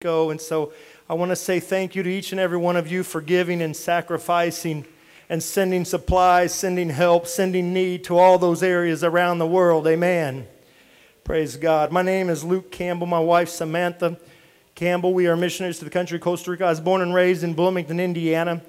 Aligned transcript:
Rico. 0.00 0.30
And 0.30 0.40
so 0.40 0.72
I 1.10 1.14
want 1.14 1.30
to 1.30 1.34
say 1.34 1.58
thank 1.58 1.96
you 1.96 2.04
to 2.04 2.08
each 2.08 2.30
and 2.30 2.40
every 2.40 2.56
one 2.56 2.76
of 2.76 2.86
you 2.86 3.02
for 3.02 3.20
giving 3.20 3.60
and 3.60 3.76
sacrificing 3.76 4.86
and 5.28 5.42
sending 5.42 5.84
supplies, 5.84 6.54
sending 6.54 6.88
help, 6.88 7.26
sending 7.26 7.72
need 7.74 8.04
to 8.04 8.16
all 8.16 8.38
those 8.38 8.62
areas 8.62 9.02
around 9.02 9.38
the 9.38 9.46
world. 9.48 9.88
Amen. 9.88 10.46
Praise 11.24 11.56
God. 11.56 11.90
My 11.90 12.02
name 12.02 12.30
is 12.30 12.44
Luke 12.44 12.70
Campbell. 12.70 13.08
My 13.08 13.18
wife, 13.18 13.48
Samantha 13.48 14.16
Campbell. 14.76 15.12
We 15.12 15.26
are 15.26 15.36
missionaries 15.36 15.80
to 15.80 15.84
the 15.84 15.90
country 15.90 16.14
of 16.18 16.22
Costa 16.22 16.52
Rica. 16.52 16.66
I 16.66 16.70
was 16.70 16.80
born 16.80 17.02
and 17.02 17.12
raised 17.12 17.42
in 17.42 17.54
Bloomington, 17.54 17.98
Indiana. 17.98 18.62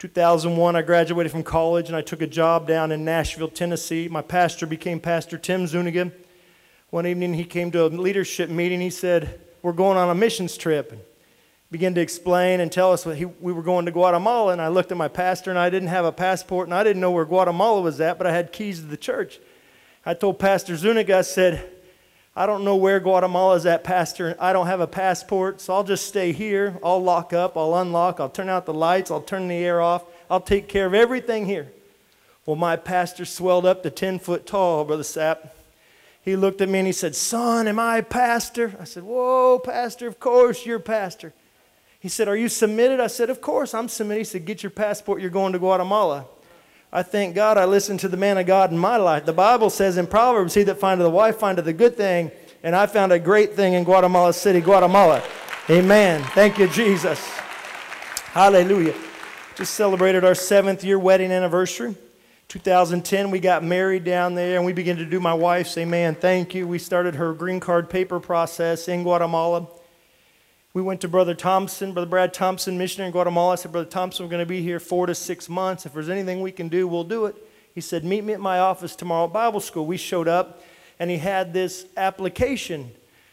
2001, 0.00 0.76
I 0.76 0.82
graduated 0.82 1.32
from 1.32 1.44
college 1.44 1.88
and 1.88 1.96
I 1.96 2.02
took 2.02 2.20
a 2.20 2.26
job 2.26 2.68
down 2.68 2.92
in 2.92 3.06
Nashville, 3.06 3.48
Tennessee. 3.48 4.06
My 4.06 4.20
pastor 4.20 4.66
became 4.66 5.00
Pastor 5.00 5.38
Tim 5.38 5.66
Zuniga. 5.66 6.12
One 6.90 7.06
evening, 7.06 7.32
he 7.32 7.44
came 7.44 7.70
to 7.70 7.86
a 7.86 7.88
leadership 7.88 8.50
meeting. 8.50 8.82
He 8.82 8.90
said, 8.90 9.40
We're 9.62 9.72
going 9.72 9.96
on 9.96 10.10
a 10.10 10.14
missions 10.14 10.56
trip. 10.56 10.92
And 10.92 11.00
began 11.72 11.94
to 11.94 12.02
explain 12.02 12.60
and 12.60 12.70
tell 12.70 12.92
us 12.92 13.04
he, 13.04 13.24
we 13.24 13.52
were 13.52 13.62
going 13.62 13.86
to 13.86 13.90
Guatemala. 13.90 14.52
And 14.52 14.60
I 14.60 14.68
looked 14.68 14.92
at 14.92 14.98
my 14.98 15.08
pastor 15.08 15.50
and 15.50 15.58
I 15.58 15.70
didn't 15.70 15.88
have 15.88 16.04
a 16.04 16.12
passport 16.12 16.68
and 16.68 16.74
I 16.74 16.84
didn't 16.84 17.00
know 17.00 17.10
where 17.10 17.24
Guatemala 17.24 17.80
was 17.80 18.00
at, 18.00 18.18
but 18.18 18.26
I 18.26 18.32
had 18.32 18.52
keys 18.52 18.80
to 18.80 18.86
the 18.86 18.96
church. 18.96 19.40
I 20.04 20.14
told 20.14 20.38
Pastor 20.38 20.76
Zuniga, 20.76 21.18
I 21.18 21.22
said, 21.22 21.70
I 22.36 22.44
don't 22.44 22.64
know 22.64 22.76
where 22.76 23.00
Guatemala 23.00 23.56
is 23.56 23.66
at, 23.66 23.84
Pastor. 23.84 24.36
I 24.38 24.52
don't 24.52 24.66
have 24.66 24.80
a 24.80 24.86
passport, 24.86 25.60
so 25.60 25.74
I'll 25.74 25.84
just 25.84 26.06
stay 26.06 26.32
here. 26.32 26.78
I'll 26.82 27.02
lock 27.02 27.32
up, 27.32 27.56
I'll 27.56 27.76
unlock, 27.76 28.20
I'll 28.20 28.30
turn 28.30 28.48
out 28.48 28.66
the 28.66 28.74
lights, 28.74 29.10
I'll 29.10 29.20
turn 29.20 29.48
the 29.48 29.54
air 29.54 29.80
off. 29.80 30.04
I'll 30.30 30.40
take 30.40 30.68
care 30.68 30.86
of 30.86 30.94
everything 30.94 31.46
here. 31.46 31.72
Well, 32.44 32.56
my 32.56 32.76
pastor 32.76 33.24
swelled 33.24 33.64
up 33.64 33.82
to 33.82 33.90
10 33.90 34.18
foot 34.18 34.46
tall, 34.46 34.84
Brother 34.84 35.02
Sapp. 35.02 35.50
He 36.22 36.36
looked 36.36 36.60
at 36.60 36.68
me 36.68 36.78
and 36.78 36.86
he 36.86 36.92
said, 36.92 37.16
Son, 37.16 37.66
am 37.66 37.78
I 37.78 38.00
pastor? 38.00 38.74
I 38.80 38.84
said, 38.84 39.02
Whoa, 39.02 39.58
pastor, 39.58 40.06
of 40.06 40.20
course 40.20 40.64
you're 40.64 40.78
pastor. 40.78 41.34
He 41.98 42.08
said, 42.08 42.28
Are 42.28 42.36
you 42.36 42.48
submitted? 42.48 43.00
I 43.00 43.08
said, 43.08 43.28
Of 43.28 43.40
course 43.40 43.74
I'm 43.74 43.88
submitted. 43.88 44.20
He 44.20 44.24
said, 44.24 44.44
Get 44.44 44.62
your 44.62 44.70
passport, 44.70 45.20
you're 45.20 45.30
going 45.30 45.52
to 45.52 45.58
Guatemala. 45.58 46.26
I 46.92 47.02
thank 47.02 47.34
God 47.34 47.58
I 47.58 47.64
listened 47.64 48.00
to 48.00 48.08
the 48.08 48.16
man 48.16 48.38
of 48.38 48.46
God 48.46 48.70
in 48.70 48.78
my 48.78 48.98
life. 48.98 49.24
The 49.24 49.32
Bible 49.32 49.70
says 49.70 49.96
in 49.96 50.06
Proverbs, 50.06 50.54
He 50.54 50.62
that 50.64 50.78
findeth 50.78 51.06
a 51.06 51.10
wife 51.10 51.38
findeth 51.38 51.66
a 51.66 51.72
good 51.72 51.96
thing, 51.96 52.30
and 52.62 52.76
I 52.76 52.86
found 52.86 53.12
a 53.12 53.18
great 53.18 53.54
thing 53.54 53.72
in 53.72 53.82
Guatemala 53.82 54.32
City, 54.32 54.60
Guatemala. 54.60 55.22
Amen. 55.70 56.22
Thank 56.34 56.58
you, 56.58 56.68
Jesus. 56.68 57.18
Hallelujah. 58.32 58.94
Just 59.56 59.74
celebrated 59.74 60.24
our 60.24 60.34
seventh 60.34 60.84
year 60.84 60.98
wedding 60.98 61.32
anniversary. 61.32 61.96
2010, 62.52 63.30
we 63.30 63.40
got 63.40 63.64
married 63.64 64.04
down 64.04 64.34
there 64.34 64.56
and 64.56 64.66
we 64.66 64.74
began 64.74 64.98
to 64.98 65.06
do 65.06 65.18
my 65.18 65.32
wife's 65.32 65.78
amen. 65.78 66.14
Thank 66.14 66.54
you. 66.54 66.68
We 66.68 66.78
started 66.78 67.14
her 67.14 67.32
green 67.32 67.60
card 67.60 67.88
paper 67.88 68.20
process 68.20 68.88
in 68.88 69.04
Guatemala. 69.04 69.68
We 70.74 70.82
went 70.82 71.00
to 71.00 71.08
Brother 71.08 71.32
Thompson, 71.32 71.94
Brother 71.94 72.10
Brad 72.10 72.34
Thompson, 72.34 72.76
missionary 72.76 73.06
in 73.06 73.12
Guatemala. 73.12 73.52
I 73.52 73.54
said, 73.54 73.72
Brother 73.72 73.88
Thompson, 73.88 74.26
we're 74.26 74.30
going 74.30 74.42
to 74.42 74.46
be 74.46 74.60
here 74.60 74.78
four 74.78 75.06
to 75.06 75.14
six 75.14 75.48
months. 75.48 75.86
If 75.86 75.94
there's 75.94 76.10
anything 76.10 76.42
we 76.42 76.52
can 76.52 76.68
do, 76.68 76.86
we'll 76.86 77.04
do 77.04 77.24
it. 77.24 77.36
He 77.74 77.80
said, 77.80 78.04
Meet 78.04 78.22
me 78.24 78.34
at 78.34 78.40
my 78.40 78.58
office 78.58 78.94
tomorrow 78.96 79.24
at 79.24 79.32
Bible 79.32 79.60
school. 79.60 79.86
We 79.86 79.96
showed 79.96 80.28
up, 80.28 80.60
and 80.98 81.10
he 81.10 81.16
had 81.16 81.54
this 81.54 81.86
application. 81.96 82.90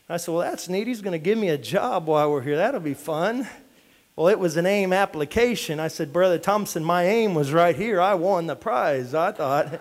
I 0.08 0.16
said, 0.16 0.32
Well, 0.34 0.50
that's 0.50 0.70
neat. 0.70 0.88
He's 0.88 1.02
going 1.02 1.12
to 1.12 1.20
give 1.20 1.38
me 1.38 1.50
a 1.50 1.58
job 1.58 2.08
while 2.08 2.32
we're 2.32 2.42
here. 2.42 2.56
That'll 2.56 2.80
be 2.80 2.94
fun. 2.94 3.50
Well, 4.20 4.28
it 4.28 4.38
was 4.38 4.58
an 4.58 4.66
AIM 4.66 4.92
application. 4.92 5.80
I 5.80 5.88
said, 5.88 6.12
Brother 6.12 6.38
Thompson, 6.38 6.84
my 6.84 7.06
aim 7.06 7.36
was 7.36 7.54
right 7.54 7.74
here. 7.74 8.02
I 8.02 8.16
won 8.16 8.48
the 8.48 8.56
prize, 8.58 9.14
I 9.14 9.32
thought. 9.32 9.80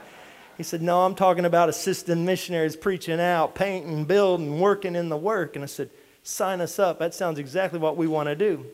He 0.56 0.62
said, 0.62 0.80
No, 0.80 1.04
I'm 1.04 1.16
talking 1.16 1.44
about 1.44 1.68
assistant 1.68 2.20
missionaries 2.20 2.76
preaching 2.76 3.18
out, 3.18 3.56
painting, 3.56 4.04
building, 4.04 4.60
working 4.60 4.94
in 4.94 5.08
the 5.08 5.16
work. 5.16 5.56
And 5.56 5.64
I 5.64 5.66
said, 5.66 5.90
sign 6.22 6.60
us 6.60 6.78
up. 6.78 7.00
That 7.00 7.14
sounds 7.14 7.40
exactly 7.40 7.80
what 7.80 7.96
we 7.96 8.06
want 8.06 8.28
to 8.28 8.36
do. 8.36 8.64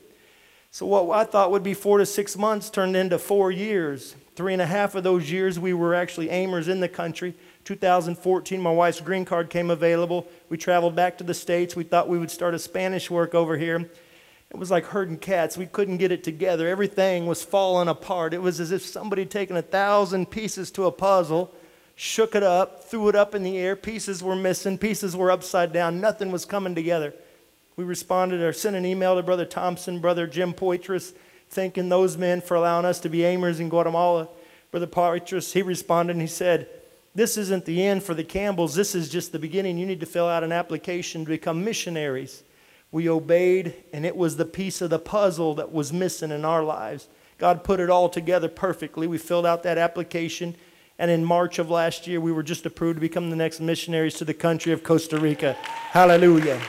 So, 0.71 0.85
what 0.85 1.19
I 1.19 1.25
thought 1.25 1.51
would 1.51 1.63
be 1.63 1.73
four 1.73 1.97
to 1.97 2.05
six 2.05 2.37
months 2.37 2.69
turned 2.69 2.95
into 2.95 3.19
four 3.19 3.51
years. 3.51 4.17
Three 4.37 4.53
and 4.53 4.61
a 4.61 4.67
half 4.67 4.95
of 4.95 5.03
those 5.03 5.31
years, 5.31 5.59
we 5.59 5.73
were 5.73 5.95
actually 5.95 6.29
aimers 6.29 6.69
in 6.69 6.81
the 6.81 6.91
country. 6.91 7.35
2014, 7.65 8.61
my 8.61 8.71
wife's 8.71 9.01
green 9.01 9.25
card 9.25 9.49
came 9.49 9.71
available. 9.71 10.29
We 10.51 10.59
traveled 10.59 10.95
back 10.95 11.17
to 11.19 11.25
the 11.25 11.33
States. 11.33 11.75
We 11.75 11.85
thought 11.85 12.07
we 12.07 12.19
would 12.19 12.31
start 12.31 12.53
a 12.53 12.59
Spanish 12.59 13.11
work 13.11 13.35
over 13.35 13.57
here. 13.57 13.89
It 14.55 14.61
was 14.61 14.71
like 14.71 14.87
herding 14.87 15.19
cats. 15.19 15.57
We 15.57 15.67
couldn't 15.67 15.97
get 15.97 16.13
it 16.13 16.23
together. 16.23 16.69
Everything 16.69 17.27
was 17.27 17.43
falling 17.43 17.89
apart. 17.89 18.33
It 18.33 18.41
was 18.41 18.61
as 18.61 18.71
if 18.71 18.83
somebody 18.83 19.23
had 19.23 19.31
taken 19.33 19.57
a 19.57 19.63
thousand 19.63 20.31
pieces 20.31 20.71
to 20.73 20.85
a 20.85 20.93
puzzle, 20.93 21.53
shook 21.97 22.37
it 22.37 22.45
up, 22.45 22.85
threw 22.85 23.09
it 23.09 23.17
up 23.17 23.35
in 23.35 23.43
the 23.43 23.59
air. 23.59 23.75
Pieces 23.75 24.23
were 24.23 24.37
missing, 24.37 24.79
pieces 24.79 25.17
were 25.17 25.33
upside 25.33 25.73
down. 25.73 26.01
Nothing 26.01 26.31
was 26.31 26.45
coming 26.45 26.77
together. 26.77 27.13
We 27.75 27.83
responded 27.83 28.43
or 28.43 28.53
sent 28.53 28.77
an 28.77 28.87
email 28.87 29.17
to 29.17 29.25
Brother 29.25 29.45
Thompson, 29.45 29.99
Brother 29.99 30.29
Jim 30.29 30.55
Poitras, 30.55 31.15
thanking 31.51 31.89
those 31.89 32.17
men 32.17 32.41
for 32.41 32.55
allowing 32.55 32.87
us 32.87 33.01
to 33.01 33.09
be 33.09 33.19
aimers 33.19 33.59
in 33.59 33.69
Guatemala. 33.69 34.29
Brother 34.71 34.87
Poitras, 34.87 35.53
he 35.53 35.63
responded 35.63 36.13
and 36.13 36.23
he 36.23 36.29
said, 36.29 36.69
This 37.13 37.37
isn't 37.37 37.65
the 37.65 37.85
end 37.85 38.05
for 38.05 38.15
the 38.15 38.23
Campbells. 38.23 38.77
This 38.77 38.95
is 38.95 39.09
just 39.09 39.33
the 39.33 39.41
beginning. 39.41 39.79
You 39.79 39.87
need 39.87 39.99
to 39.99 40.07
fill 40.07 40.29
out 40.29 40.45
an 40.45 40.53
application 40.53 41.25
to 41.25 41.29
become 41.29 41.65
missionaries. 41.65 42.45
We 42.95 43.09
obeyed, 43.09 43.75
and 43.93 44.07
it 44.07 44.17
was 44.17 44.37
the 44.37 44.45
piece 44.45 44.81
of 44.81 44.89
the 44.89 45.01
puzzle 45.01 45.57
that 45.57 45.73
was 45.73 45.93
missing 45.93 46.31
in 46.31 46.45
our 46.45 46.63
lives. 46.63 47.09
God 47.39 47.65
put 47.65 47.81
it 47.81 47.91
all 47.91 48.09
together 48.09 48.49
perfectly. 48.49 49.09
We 49.09 49.19
filled 49.19 49.47
out 49.47 49.65
that 49.65 49.79
application, 49.79 50.55
and 50.97 51.11
in 51.11 51.25
March 51.25 51.59
of 51.59 51.69
last 51.69 52.07
year, 52.07 52.21
we 52.21 52.31
were 52.31 52.45
just 52.45 52.65
approved 52.67 52.99
to 52.99 53.01
become 53.01 53.31
the 53.31 53.37
next 53.37 53.59
missionaries 53.59 54.15
to 54.19 54.25
the 54.25 54.33
country 54.33 54.73
of 54.73 54.85
Costa 54.85 55.19
Rica. 55.19 55.55
Hallelujah. 55.55 56.61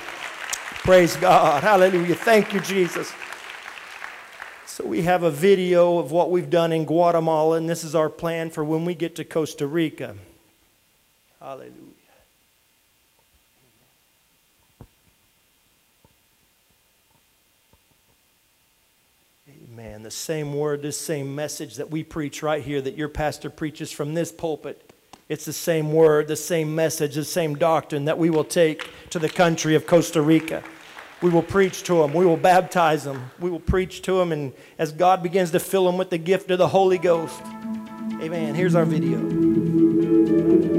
Praise 0.82 1.16
God. 1.16 1.62
Hallelujah. 1.62 2.16
Thank 2.16 2.56
you, 2.56 2.60
Jesus. 2.60 3.14
So, 4.66 4.84
we 4.84 5.04
have 5.04 5.22
a 5.22 5.30
video 5.30 6.00
of 6.00 6.12
what 6.12 6.32
we've 6.32 6.50
done 6.50 6.72
in 6.72 6.86
Guatemala, 6.86 7.58
and 7.58 7.70
this 7.70 7.84
is 7.84 7.94
our 7.94 8.10
plan 8.10 8.50
for 8.50 8.64
when 8.66 8.84
we 8.84 8.96
get 8.96 9.16
to 9.18 9.24
Costa 9.24 9.68
Rica. 9.68 10.16
Hallelujah. 11.40 11.85
Amen. 19.96 20.04
The 20.04 20.12
same 20.12 20.54
word, 20.54 20.82
this 20.82 21.00
same 21.00 21.36
message 21.36 21.76
that 21.76 21.90
we 21.90 22.04
preach 22.04 22.44
right 22.44 22.62
here, 22.62 22.82
that 22.82 22.98
your 22.98 23.08
pastor 23.08 23.50
preaches 23.50 23.94
from 23.94 24.14
this 24.14 24.30
pulpit. 24.30 24.92
It's 25.30 25.46
the 25.46 25.54
same 25.54 25.94
word, 25.94 26.28
the 26.28 26.36
same 26.36 26.76
message, 26.76 27.16
the 27.16 27.24
same 27.24 27.56
doctrine 27.56 28.04
that 28.04 28.18
we 28.18 28.30
will 28.30 28.44
take 28.44 28.90
to 29.12 29.20
the 29.20 29.30
country 29.30 29.74
of 29.74 29.88
Costa 29.88 30.22
Rica. 30.22 30.64
We 31.22 31.30
will 31.30 31.42
preach 31.42 31.84
to 31.84 32.02
them. 32.02 32.14
We 32.14 32.26
will 32.26 32.36
baptize 32.36 33.06
them. 33.06 33.32
We 33.40 33.50
will 33.50 33.62
preach 33.62 34.02
to 34.02 34.18
them. 34.18 34.34
And 34.34 34.52
as 34.78 34.92
God 34.92 35.24
begins 35.24 35.52
to 35.52 35.62
fill 35.62 35.86
them 35.86 35.98
with 35.98 36.10
the 36.10 36.18
gift 36.18 36.52
of 36.52 36.58
the 36.58 36.68
Holy 36.68 36.98
Ghost. 36.98 37.42
Amen. 38.22 38.54
Here's 38.54 38.76
our 38.76 38.84
video. 38.84 40.75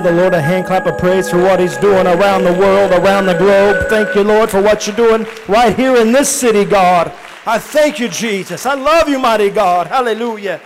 Give 0.00 0.14
the 0.14 0.22
Lord 0.22 0.32
a 0.32 0.40
hand 0.40 0.66
clap 0.66 0.86
of 0.86 0.96
praise 0.96 1.28
for 1.28 1.36
what 1.42 1.60
He's 1.60 1.76
doing 1.76 2.06
around 2.06 2.44
the 2.44 2.54
world, 2.54 2.92
around 2.92 3.26
the 3.26 3.34
globe? 3.34 3.86
Thank 3.88 4.14
you, 4.14 4.22
Lord, 4.22 4.48
for 4.48 4.62
what 4.62 4.86
you're 4.86 4.96
doing 4.96 5.26
right 5.46 5.76
here 5.76 5.96
in 5.96 6.10
this 6.12 6.28
city, 6.28 6.64
God. 6.64 7.12
I 7.44 7.58
thank 7.58 7.98
you, 7.98 8.08
Jesus. 8.08 8.64
I 8.64 8.74
love 8.74 9.10
you, 9.10 9.18
mighty 9.18 9.50
God. 9.50 9.88
Hallelujah. 9.88 10.60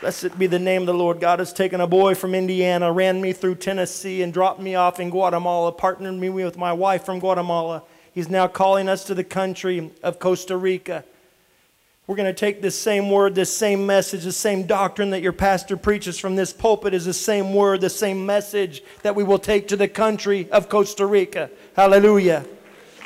Blessed 0.00 0.38
be 0.38 0.46
the 0.46 0.58
name 0.58 0.82
of 0.82 0.86
the 0.86 0.94
Lord. 0.94 1.20
God 1.20 1.38
has 1.38 1.52
taken 1.52 1.82
a 1.82 1.86
boy 1.86 2.14
from 2.14 2.34
Indiana, 2.34 2.90
ran 2.90 3.20
me 3.20 3.34
through 3.34 3.56
Tennessee, 3.56 4.22
and 4.22 4.32
dropped 4.32 4.60
me 4.60 4.74
off 4.74 4.98
in 5.00 5.10
Guatemala, 5.10 5.70
partnered 5.72 6.14
me 6.14 6.30
with 6.30 6.56
my 6.56 6.72
wife 6.72 7.04
from 7.04 7.18
Guatemala. 7.18 7.82
He's 8.14 8.30
now 8.30 8.46
calling 8.46 8.88
us 8.88 9.04
to 9.04 9.14
the 9.14 9.24
country 9.24 9.90
of 10.02 10.18
Costa 10.18 10.56
Rica. 10.56 11.04
We're 12.08 12.16
going 12.16 12.26
to 12.26 12.32
take 12.32 12.60
this 12.60 12.78
same 12.78 13.10
word, 13.10 13.36
this 13.36 13.56
same 13.56 13.86
message, 13.86 14.24
the 14.24 14.32
same 14.32 14.66
doctrine 14.66 15.10
that 15.10 15.22
your 15.22 15.32
pastor 15.32 15.76
preaches 15.76 16.18
from 16.18 16.34
this 16.34 16.52
pulpit 16.52 16.94
is 16.94 17.04
the 17.04 17.14
same 17.14 17.54
word, 17.54 17.80
the 17.80 17.88
same 17.88 18.26
message 18.26 18.82
that 19.02 19.14
we 19.14 19.22
will 19.22 19.38
take 19.38 19.68
to 19.68 19.76
the 19.76 19.86
country 19.86 20.50
of 20.50 20.68
Costa 20.68 21.06
Rica. 21.06 21.48
Hallelujah. 21.76 22.44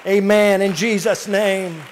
Amen. 0.06 0.62
In 0.62 0.74
Jesus' 0.74 1.28
name. 1.28 1.82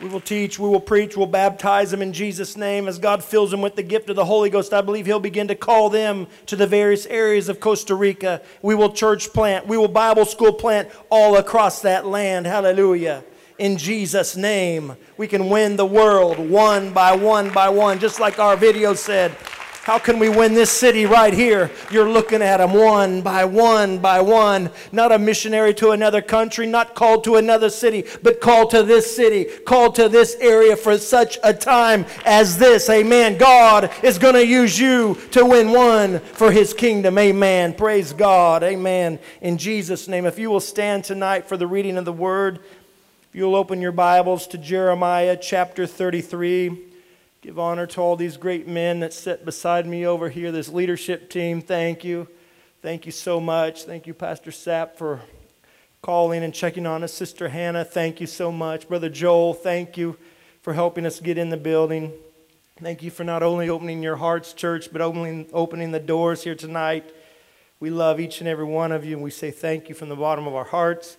We 0.00 0.08
will 0.08 0.20
teach, 0.20 0.58
we 0.58 0.68
will 0.68 0.80
preach, 0.80 1.16
we'll 1.16 1.26
baptize 1.26 1.90
them 1.90 2.02
in 2.02 2.12
Jesus' 2.12 2.56
name. 2.56 2.86
As 2.86 2.98
God 2.98 3.22
fills 3.22 3.50
them 3.50 3.60
with 3.60 3.74
the 3.74 3.82
gift 3.82 4.08
of 4.08 4.16
the 4.16 4.24
Holy 4.24 4.48
Ghost, 4.48 4.72
I 4.72 4.80
believe 4.80 5.04
He'll 5.06 5.18
begin 5.18 5.48
to 5.48 5.56
call 5.56 5.90
them 5.90 6.28
to 6.46 6.56
the 6.56 6.68
various 6.68 7.04
areas 7.06 7.48
of 7.48 7.58
Costa 7.58 7.96
Rica. 7.96 8.40
We 8.62 8.76
will 8.76 8.92
church 8.92 9.32
plant, 9.32 9.66
we 9.66 9.76
will 9.76 9.88
Bible 9.88 10.24
school 10.24 10.52
plant 10.52 10.88
all 11.10 11.36
across 11.36 11.82
that 11.82 12.06
land. 12.06 12.46
Hallelujah. 12.46 13.24
In 13.58 13.76
Jesus' 13.76 14.36
name, 14.36 14.96
we 15.16 15.26
can 15.26 15.48
win 15.48 15.76
the 15.76 15.86
world 15.86 16.38
one 16.38 16.92
by 16.92 17.14
one 17.14 17.52
by 17.52 17.68
one, 17.68 17.98
just 17.98 18.20
like 18.20 18.38
our 18.38 18.56
video 18.56 18.94
said. 18.94 19.36
How 19.88 19.98
can 19.98 20.18
we 20.18 20.28
win 20.28 20.52
this 20.52 20.70
city 20.70 21.06
right 21.06 21.32
here? 21.32 21.70
You're 21.90 22.10
looking 22.10 22.42
at 22.42 22.58
them 22.58 22.74
one 22.74 23.22
by 23.22 23.46
one 23.46 24.00
by 24.00 24.20
one. 24.20 24.70
Not 24.92 25.12
a 25.12 25.18
missionary 25.18 25.72
to 25.76 25.92
another 25.92 26.20
country, 26.20 26.66
not 26.66 26.94
called 26.94 27.24
to 27.24 27.36
another 27.36 27.70
city, 27.70 28.04
but 28.22 28.38
called 28.38 28.70
to 28.72 28.82
this 28.82 29.16
city, 29.16 29.44
called 29.44 29.94
to 29.94 30.10
this 30.10 30.36
area 30.40 30.76
for 30.76 30.98
such 30.98 31.38
a 31.42 31.54
time 31.54 32.04
as 32.26 32.58
this. 32.58 32.90
Amen. 32.90 33.38
God 33.38 33.90
is 34.02 34.18
going 34.18 34.34
to 34.34 34.46
use 34.46 34.78
you 34.78 35.16
to 35.30 35.46
win 35.46 35.72
one 35.72 36.18
for 36.18 36.52
his 36.52 36.74
kingdom. 36.74 37.16
Amen. 37.16 37.72
Praise 37.72 38.12
God. 38.12 38.62
Amen. 38.62 39.18
In 39.40 39.56
Jesus' 39.56 40.06
name. 40.06 40.26
If 40.26 40.38
you 40.38 40.50
will 40.50 40.60
stand 40.60 41.02
tonight 41.02 41.48
for 41.48 41.56
the 41.56 41.66
reading 41.66 41.96
of 41.96 42.04
the 42.04 42.12
word, 42.12 42.58
if 43.28 43.34
you'll 43.34 43.56
open 43.56 43.82
your 43.82 43.92
Bibles 43.92 44.46
to 44.46 44.56
Jeremiah 44.56 45.36
chapter 45.36 45.86
33. 45.86 46.78
Give 47.42 47.58
honor 47.58 47.86
to 47.88 48.00
all 48.00 48.16
these 48.16 48.38
great 48.38 48.66
men 48.66 49.00
that 49.00 49.12
sit 49.12 49.44
beside 49.44 49.86
me 49.86 50.06
over 50.06 50.30
here, 50.30 50.50
this 50.50 50.70
leadership 50.70 51.28
team. 51.28 51.60
Thank 51.60 52.04
you. 52.04 52.26
Thank 52.80 53.04
you 53.04 53.12
so 53.12 53.38
much. 53.38 53.84
Thank 53.84 54.06
you, 54.06 54.14
Pastor 54.14 54.50
Sapp, 54.50 54.96
for 54.96 55.20
calling 56.00 56.42
and 56.42 56.54
checking 56.54 56.86
on 56.86 57.04
us. 57.04 57.12
Sister 57.12 57.50
Hannah, 57.50 57.84
thank 57.84 58.18
you 58.18 58.26
so 58.26 58.50
much. 58.50 58.88
Brother 58.88 59.10
Joel, 59.10 59.52
thank 59.52 59.98
you 59.98 60.16
for 60.62 60.72
helping 60.72 61.04
us 61.04 61.20
get 61.20 61.36
in 61.36 61.50
the 61.50 61.58
building. 61.58 62.14
Thank 62.80 63.02
you 63.02 63.10
for 63.10 63.24
not 63.24 63.42
only 63.42 63.68
opening 63.68 64.02
your 64.02 64.16
hearts, 64.16 64.54
church, 64.54 64.90
but 64.90 65.02
opening, 65.02 65.48
opening 65.52 65.92
the 65.92 66.00
doors 66.00 66.44
here 66.44 66.54
tonight. 66.54 67.04
We 67.78 67.90
love 67.90 68.20
each 68.20 68.40
and 68.40 68.48
every 68.48 68.64
one 68.64 68.90
of 68.90 69.04
you, 69.04 69.16
and 69.16 69.22
we 69.22 69.30
say 69.30 69.50
thank 69.50 69.90
you 69.90 69.94
from 69.94 70.08
the 70.08 70.16
bottom 70.16 70.46
of 70.46 70.54
our 70.54 70.64
hearts. 70.64 71.18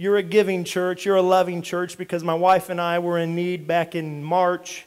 You're 0.00 0.16
a 0.16 0.22
giving 0.22 0.64
church, 0.64 1.04
you're 1.04 1.16
a 1.16 1.20
loving 1.20 1.60
church 1.60 1.98
because 1.98 2.24
my 2.24 2.32
wife 2.32 2.70
and 2.70 2.80
I 2.80 3.00
were 3.00 3.18
in 3.18 3.34
need 3.34 3.66
back 3.66 3.94
in 3.94 4.24
March 4.24 4.86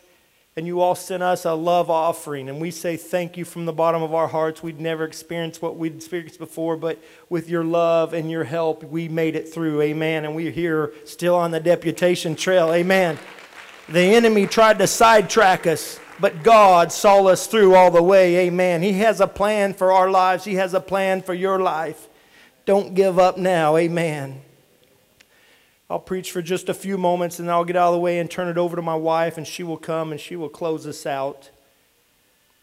and 0.56 0.66
you 0.66 0.82
all 0.82 0.96
sent 0.96 1.22
us 1.22 1.46
a 1.46 1.54
love 1.54 1.92
offering. 1.92 2.50
And 2.50 2.60
we 2.60 2.72
say 2.72 2.98
thank 2.98 3.38
you 3.38 3.46
from 3.46 3.68
the 3.68 3.74
bottom 3.74 4.02
of 4.02 4.16
our 4.16 4.28
hearts. 4.28 4.64
We'd 4.64 4.82
never 4.82 5.04
experienced 5.04 5.62
what 5.62 5.78
we'd 5.78 5.98
experienced 5.98 6.40
before, 6.40 6.78
but 6.78 6.98
with 7.30 7.48
your 7.48 7.64
love 7.64 8.16
and 8.16 8.32
your 8.32 8.44
help, 8.44 8.84
we 8.84 9.08
made 9.08 9.36
it 9.36 9.48
through. 9.54 9.84
Amen. 9.84 10.26
And 10.26 10.36
we're 10.36 10.50
here 10.50 10.92
still 11.06 11.36
on 11.36 11.52
the 11.52 11.60
deputation 11.60 12.36
trail. 12.36 12.74
Amen. 12.74 13.20
The 13.90 14.16
enemy 14.16 14.48
tried 14.48 14.80
to 14.80 14.88
sidetrack 14.88 15.68
us, 15.68 16.00
but 16.20 16.42
God 16.42 16.92
saw 16.92 17.28
us 17.28 17.46
through 17.46 17.76
all 17.76 17.92
the 17.92 18.02
way. 18.02 18.48
Amen. 18.48 18.82
He 18.82 18.94
has 18.94 19.22
a 19.22 19.28
plan 19.28 19.76
for 19.76 19.92
our 19.92 20.10
lives, 20.10 20.44
He 20.44 20.56
has 20.56 20.74
a 20.74 20.82
plan 20.82 21.22
for 21.22 21.36
your 21.36 21.60
life. 21.60 22.10
Don't 22.66 22.96
give 22.96 23.20
up 23.20 23.38
now. 23.38 23.78
Amen. 23.78 24.42
I'll 25.94 26.00
preach 26.00 26.32
for 26.32 26.42
just 26.42 26.70
a 26.70 26.74
few 26.74 26.98
moments 26.98 27.38
and 27.38 27.52
I'll 27.52 27.66
get 27.66 27.76
out 27.76 27.90
of 27.90 27.94
the 27.94 28.00
way 28.00 28.18
and 28.18 28.28
turn 28.28 28.48
it 28.48 28.58
over 28.58 28.76
to 28.76 28.82
my 28.82 28.96
wife, 28.96 29.38
and 29.38 29.46
she 29.46 29.62
will 29.62 29.78
come 29.78 30.12
and 30.12 30.20
she 30.20 30.36
will 30.36 30.50
close 30.50 30.88
us 30.88 31.06
out. 31.06 31.52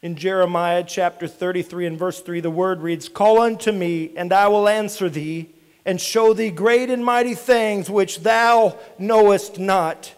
In 0.02 0.16
Jeremiah 0.16 0.82
chapter 0.82 1.28
33 1.28 1.86
and 1.86 1.96
verse 1.96 2.20
3, 2.20 2.40
the 2.40 2.50
word 2.50 2.80
reads 2.80 3.08
Call 3.08 3.40
unto 3.40 3.70
me, 3.70 4.10
and 4.16 4.32
I 4.32 4.48
will 4.48 4.66
answer 4.66 5.08
thee, 5.08 5.50
and 5.84 6.00
show 6.00 6.34
thee 6.34 6.50
great 6.50 6.90
and 6.90 7.04
mighty 7.04 7.36
things 7.36 7.88
which 7.88 8.22
thou 8.22 8.76
knowest 8.98 9.60
not. 9.60 10.12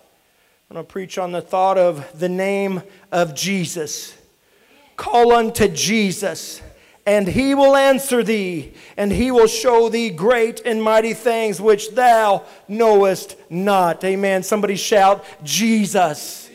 I'm 0.70 0.76
going 0.76 0.86
to 0.86 0.90
preach 0.90 1.18
on 1.18 1.32
the 1.32 1.42
thought 1.42 1.76
of 1.76 2.18
the 2.18 2.30
name 2.30 2.82
of 3.12 3.34
Jesus. 3.34 4.16
Call 4.96 5.32
unto 5.32 5.68
Jesus 5.68 6.62
and 7.04 7.26
he 7.26 7.54
will 7.54 7.74
answer 7.74 8.22
thee, 8.22 8.74
and 8.96 9.10
he 9.10 9.30
will 9.32 9.48
show 9.48 9.88
thee 9.88 10.10
great 10.10 10.60
and 10.64 10.82
mighty 10.82 11.14
things 11.14 11.60
which 11.60 11.90
thou 11.94 12.44
knowest 12.68 13.36
not. 13.50 14.04
Amen. 14.04 14.42
Somebody 14.42 14.76
shout, 14.76 15.24
Jesus. 15.42 16.48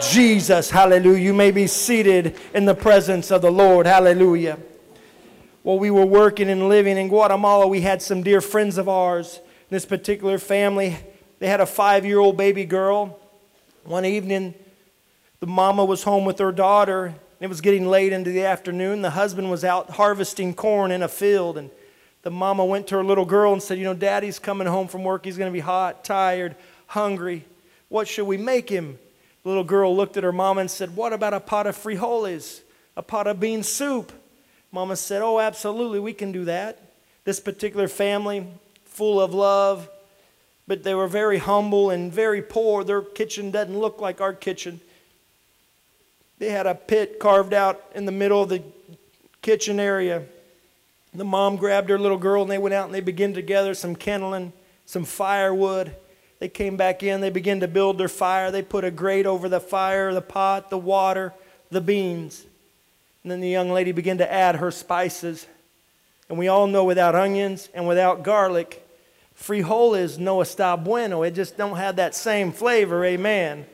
Jesus. 0.00 0.70
Hallelujah. 0.70 1.20
You 1.20 1.34
may 1.34 1.52
be 1.52 1.68
seated 1.68 2.36
in 2.52 2.64
the 2.64 2.74
presence 2.74 3.30
of 3.30 3.42
the 3.42 3.50
Lord. 3.50 3.86
Hallelujah. 3.86 4.58
While 5.62 5.78
we 5.78 5.90
were 5.90 6.06
working 6.06 6.50
and 6.50 6.68
living 6.68 6.96
in 6.96 7.08
Guatemala, 7.08 7.66
we 7.66 7.80
had 7.80 8.02
some 8.02 8.22
dear 8.22 8.40
friends 8.40 8.78
of 8.78 8.88
ours. 8.88 9.40
This 9.70 9.86
particular 9.86 10.38
family, 10.38 10.96
they 11.38 11.46
had 11.46 11.60
a 11.60 11.66
five 11.66 12.04
year 12.04 12.18
old 12.18 12.36
baby 12.36 12.64
girl. 12.64 13.18
One 13.84 14.04
evening, 14.04 14.54
the 15.38 15.46
mama 15.46 15.84
was 15.84 16.02
home 16.02 16.24
with 16.24 16.40
her 16.40 16.50
daughter 16.50 17.14
it 17.40 17.48
was 17.48 17.60
getting 17.60 17.86
late 17.86 18.12
into 18.12 18.30
the 18.30 18.44
afternoon. 18.44 19.02
The 19.02 19.10
husband 19.10 19.50
was 19.50 19.64
out 19.64 19.90
harvesting 19.90 20.54
corn 20.54 20.90
in 20.90 21.02
a 21.02 21.08
field, 21.08 21.58
and 21.58 21.70
the 22.22 22.30
mama 22.30 22.64
went 22.64 22.86
to 22.88 22.96
her 22.96 23.04
little 23.04 23.24
girl 23.24 23.52
and 23.52 23.62
said, 23.62 23.78
You 23.78 23.84
know, 23.84 23.94
daddy's 23.94 24.38
coming 24.38 24.66
home 24.66 24.88
from 24.88 25.04
work. 25.04 25.24
He's 25.24 25.36
going 25.36 25.50
to 25.50 25.52
be 25.52 25.60
hot, 25.60 26.04
tired, 26.04 26.56
hungry. 26.86 27.44
What 27.88 28.08
should 28.08 28.26
we 28.26 28.36
make 28.36 28.68
him? 28.68 28.98
The 29.42 29.50
little 29.50 29.64
girl 29.64 29.94
looked 29.94 30.16
at 30.16 30.24
her 30.24 30.32
mama 30.32 30.62
and 30.62 30.70
said, 30.70 30.96
What 30.96 31.12
about 31.12 31.34
a 31.34 31.40
pot 31.40 31.66
of 31.66 31.76
frijoles, 31.76 32.62
a 32.96 33.02
pot 33.02 33.26
of 33.26 33.38
bean 33.38 33.62
soup? 33.62 34.12
Mama 34.72 34.96
said, 34.96 35.22
Oh, 35.22 35.38
absolutely, 35.38 36.00
we 36.00 36.12
can 36.12 36.32
do 36.32 36.46
that. 36.46 36.82
This 37.24 37.38
particular 37.38 37.86
family, 37.86 38.46
full 38.84 39.20
of 39.20 39.34
love, 39.34 39.88
but 40.66 40.82
they 40.82 40.94
were 40.94 41.06
very 41.06 41.38
humble 41.38 41.90
and 41.90 42.12
very 42.12 42.42
poor. 42.42 42.82
Their 42.82 43.02
kitchen 43.02 43.50
doesn't 43.50 43.78
look 43.78 44.00
like 44.00 44.20
our 44.20 44.32
kitchen. 44.32 44.80
They 46.38 46.50
had 46.50 46.66
a 46.66 46.74
pit 46.74 47.18
carved 47.18 47.54
out 47.54 47.82
in 47.94 48.04
the 48.04 48.12
middle 48.12 48.42
of 48.42 48.48
the 48.48 48.62
kitchen 49.42 49.80
area. 49.80 50.24
The 51.14 51.24
mom 51.24 51.56
grabbed 51.56 51.88
her 51.88 51.98
little 51.98 52.18
girl 52.18 52.42
and 52.42 52.50
they 52.50 52.58
went 52.58 52.74
out 52.74 52.86
and 52.86 52.94
they 52.94 53.00
began 53.00 53.32
to 53.34 53.42
gather 53.42 53.72
some 53.74 53.96
kindling, 53.96 54.52
some 54.84 55.04
firewood. 55.04 55.96
They 56.38 56.48
came 56.48 56.76
back 56.76 57.02
in, 57.02 57.22
they 57.22 57.30
began 57.30 57.60
to 57.60 57.68
build 57.68 57.96
their 57.96 58.08
fire. 58.08 58.50
They 58.50 58.60
put 58.60 58.84
a 58.84 58.90
grate 58.90 59.24
over 59.24 59.48
the 59.48 59.60
fire, 59.60 60.12
the 60.12 60.20
pot, 60.20 60.68
the 60.68 60.78
water, 60.78 61.32
the 61.70 61.80
beans. 61.80 62.44
And 63.22 63.32
then 63.32 63.40
the 63.40 63.48
young 63.48 63.70
lady 63.70 63.92
began 63.92 64.18
to 64.18 64.30
add 64.30 64.56
her 64.56 64.70
spices. 64.70 65.46
And 66.28 66.38
we 66.38 66.48
all 66.48 66.66
know 66.66 66.84
without 66.84 67.14
onions 67.14 67.70
and 67.72 67.88
without 67.88 68.22
garlic, 68.22 68.86
frijoles 69.40 70.18
no 70.18 70.38
está 70.38 70.82
bueno. 70.82 71.22
It 71.22 71.34
just 71.34 71.56
don't 71.56 71.76
have 71.76 71.96
that 71.96 72.14
same 72.14 72.52
flavor, 72.52 73.04
amen. 73.04 73.64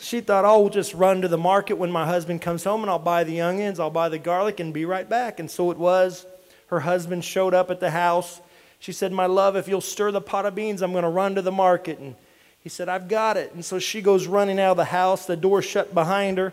She 0.00 0.20
thought, 0.20 0.44
oh, 0.44 0.60
we'll 0.60 0.70
just 0.70 0.94
run 0.94 1.22
to 1.22 1.28
the 1.28 1.38
market 1.38 1.74
when 1.74 1.90
my 1.90 2.06
husband 2.06 2.42
comes 2.42 2.64
home 2.64 2.82
and 2.82 2.90
I'll 2.90 2.98
buy 2.98 3.24
the 3.24 3.40
onions, 3.40 3.80
I'll 3.80 3.90
buy 3.90 4.08
the 4.08 4.18
garlic, 4.18 4.60
and 4.60 4.72
be 4.72 4.84
right 4.84 5.08
back. 5.08 5.40
And 5.40 5.50
so 5.50 5.70
it 5.70 5.78
was. 5.78 6.26
Her 6.68 6.80
husband 6.80 7.24
showed 7.24 7.54
up 7.54 7.70
at 7.70 7.80
the 7.80 7.90
house. 7.90 8.40
She 8.78 8.92
said, 8.92 9.12
My 9.12 9.26
love, 9.26 9.56
if 9.56 9.68
you'll 9.68 9.80
stir 9.80 10.10
the 10.10 10.20
pot 10.20 10.46
of 10.46 10.54
beans, 10.54 10.82
I'm 10.82 10.92
going 10.92 11.04
to 11.04 11.08
run 11.08 11.34
to 11.36 11.42
the 11.42 11.52
market. 11.52 11.98
And 11.98 12.14
he 12.62 12.68
said, 12.68 12.88
I've 12.88 13.08
got 13.08 13.36
it. 13.36 13.54
And 13.54 13.64
so 13.64 13.78
she 13.78 14.02
goes 14.02 14.26
running 14.26 14.58
out 14.58 14.72
of 14.72 14.76
the 14.76 14.86
house, 14.86 15.26
the 15.26 15.36
door 15.36 15.62
shut 15.62 15.94
behind 15.94 16.38
her. 16.38 16.52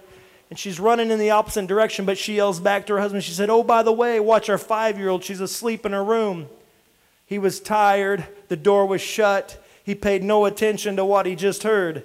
And 0.50 0.60
she's 0.60 0.80
running 0.80 1.10
in 1.10 1.18
the 1.18 1.32
opposite 1.32 1.66
direction, 1.68 2.06
but 2.06 2.18
she 2.18 2.36
yells 2.36 2.60
back 2.60 2.86
to 2.86 2.94
her 2.94 3.00
husband. 3.00 3.24
She 3.24 3.32
said, 3.32 3.50
Oh, 3.50 3.64
by 3.64 3.82
the 3.82 3.92
way, 3.92 4.20
watch 4.20 4.50
our 4.50 4.60
five 4.60 5.00
year 5.00 5.10
old. 5.10 5.24
She's 5.24 5.42
asleep 5.42 5.86
in 5.86 5.92
her 5.92 6.04
room. 6.04 6.48
He 7.26 7.40
was 7.40 7.60
tired. 7.60 8.26
The 8.50 8.56
door 8.56 8.86
was 8.86 9.02
shut. 9.02 9.64
He 9.84 9.96
paid 9.96 10.24
no 10.24 10.46
attention 10.46 10.96
to 10.98 11.06
what 11.06 11.26
he 11.26 11.36
just 11.36 11.64
heard. 11.64 12.04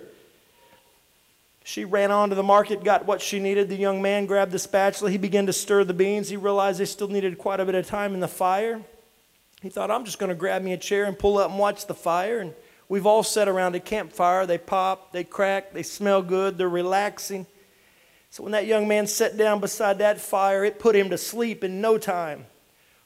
She 1.68 1.84
ran 1.84 2.10
on 2.10 2.30
to 2.30 2.34
the 2.34 2.42
market, 2.42 2.82
got 2.82 3.04
what 3.04 3.20
she 3.20 3.38
needed. 3.38 3.68
The 3.68 3.76
young 3.76 4.00
man 4.00 4.24
grabbed 4.24 4.52
the 4.52 4.58
spatula. 4.58 5.10
He 5.10 5.18
began 5.18 5.44
to 5.44 5.52
stir 5.52 5.84
the 5.84 5.92
beans. 5.92 6.30
He 6.30 6.38
realized 6.38 6.80
they 6.80 6.86
still 6.86 7.08
needed 7.08 7.36
quite 7.36 7.60
a 7.60 7.66
bit 7.66 7.74
of 7.74 7.86
time 7.86 8.14
in 8.14 8.20
the 8.20 8.26
fire. 8.26 8.80
He 9.60 9.68
thought, 9.68 9.90
I'm 9.90 10.06
just 10.06 10.18
going 10.18 10.30
to 10.30 10.34
grab 10.34 10.62
me 10.62 10.72
a 10.72 10.78
chair 10.78 11.04
and 11.04 11.18
pull 11.18 11.36
up 11.36 11.50
and 11.50 11.58
watch 11.58 11.86
the 11.86 11.92
fire. 11.92 12.38
And 12.38 12.54
we've 12.88 13.04
all 13.04 13.22
sat 13.22 13.48
around 13.48 13.74
a 13.74 13.80
campfire. 13.80 14.46
They 14.46 14.56
pop, 14.56 15.12
they 15.12 15.24
crack, 15.24 15.74
they 15.74 15.82
smell 15.82 16.22
good, 16.22 16.56
they're 16.56 16.70
relaxing. 16.70 17.44
So 18.30 18.42
when 18.42 18.52
that 18.52 18.64
young 18.64 18.88
man 18.88 19.06
sat 19.06 19.36
down 19.36 19.60
beside 19.60 19.98
that 19.98 20.22
fire, 20.22 20.64
it 20.64 20.78
put 20.78 20.96
him 20.96 21.10
to 21.10 21.18
sleep 21.18 21.62
in 21.62 21.82
no 21.82 21.98
time. 21.98 22.46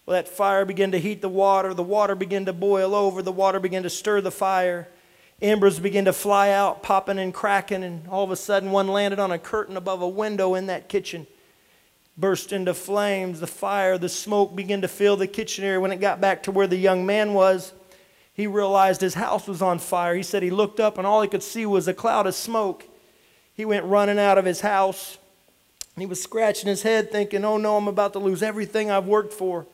Well, 0.06 0.14
that 0.14 0.28
fire 0.28 0.64
began 0.64 0.92
to 0.92 1.00
heat 1.00 1.20
the 1.20 1.28
water. 1.28 1.74
The 1.74 1.82
water 1.82 2.14
began 2.14 2.44
to 2.44 2.52
boil 2.52 2.94
over. 2.94 3.22
The 3.22 3.32
water 3.32 3.58
began 3.58 3.82
to 3.82 3.90
stir 3.90 4.20
the 4.20 4.30
fire. 4.30 4.86
Embers 5.42 5.80
began 5.80 6.04
to 6.04 6.12
fly 6.12 6.50
out, 6.50 6.84
popping 6.84 7.18
and 7.18 7.34
cracking, 7.34 7.82
and 7.82 8.06
all 8.06 8.22
of 8.22 8.30
a 8.30 8.36
sudden 8.36 8.70
one 8.70 8.86
landed 8.86 9.18
on 9.18 9.32
a 9.32 9.38
curtain 9.40 9.76
above 9.76 10.00
a 10.00 10.08
window 10.08 10.54
in 10.54 10.66
that 10.66 10.88
kitchen. 10.88 11.26
Burst 12.16 12.52
into 12.52 12.72
flames. 12.74 13.40
The 13.40 13.48
fire, 13.48 13.98
the 13.98 14.08
smoke 14.08 14.54
began 14.54 14.82
to 14.82 14.88
fill 14.88 15.16
the 15.16 15.26
kitchen 15.26 15.64
area. 15.64 15.80
When 15.80 15.90
it 15.90 15.96
got 15.96 16.20
back 16.20 16.44
to 16.44 16.52
where 16.52 16.68
the 16.68 16.76
young 16.76 17.04
man 17.04 17.34
was, 17.34 17.72
he 18.32 18.46
realized 18.46 19.00
his 19.00 19.14
house 19.14 19.48
was 19.48 19.60
on 19.60 19.80
fire. 19.80 20.14
He 20.14 20.22
said 20.22 20.44
he 20.44 20.50
looked 20.50 20.78
up 20.78 20.96
and 20.96 21.06
all 21.06 21.22
he 21.22 21.28
could 21.28 21.42
see 21.42 21.66
was 21.66 21.88
a 21.88 21.94
cloud 21.94 22.28
of 22.28 22.36
smoke. 22.36 22.84
He 23.52 23.64
went 23.64 23.84
running 23.84 24.20
out 24.20 24.38
of 24.38 24.44
his 24.44 24.60
house. 24.60 25.18
He 25.98 26.06
was 26.06 26.22
scratching 26.22 26.68
his 26.68 26.82
head, 26.82 27.10
thinking, 27.10 27.44
Oh 27.44 27.56
no, 27.56 27.76
I'm 27.76 27.88
about 27.88 28.12
to 28.12 28.20
lose 28.20 28.44
everything 28.44 28.92
I've 28.92 29.06
worked 29.06 29.32
for. 29.32 29.66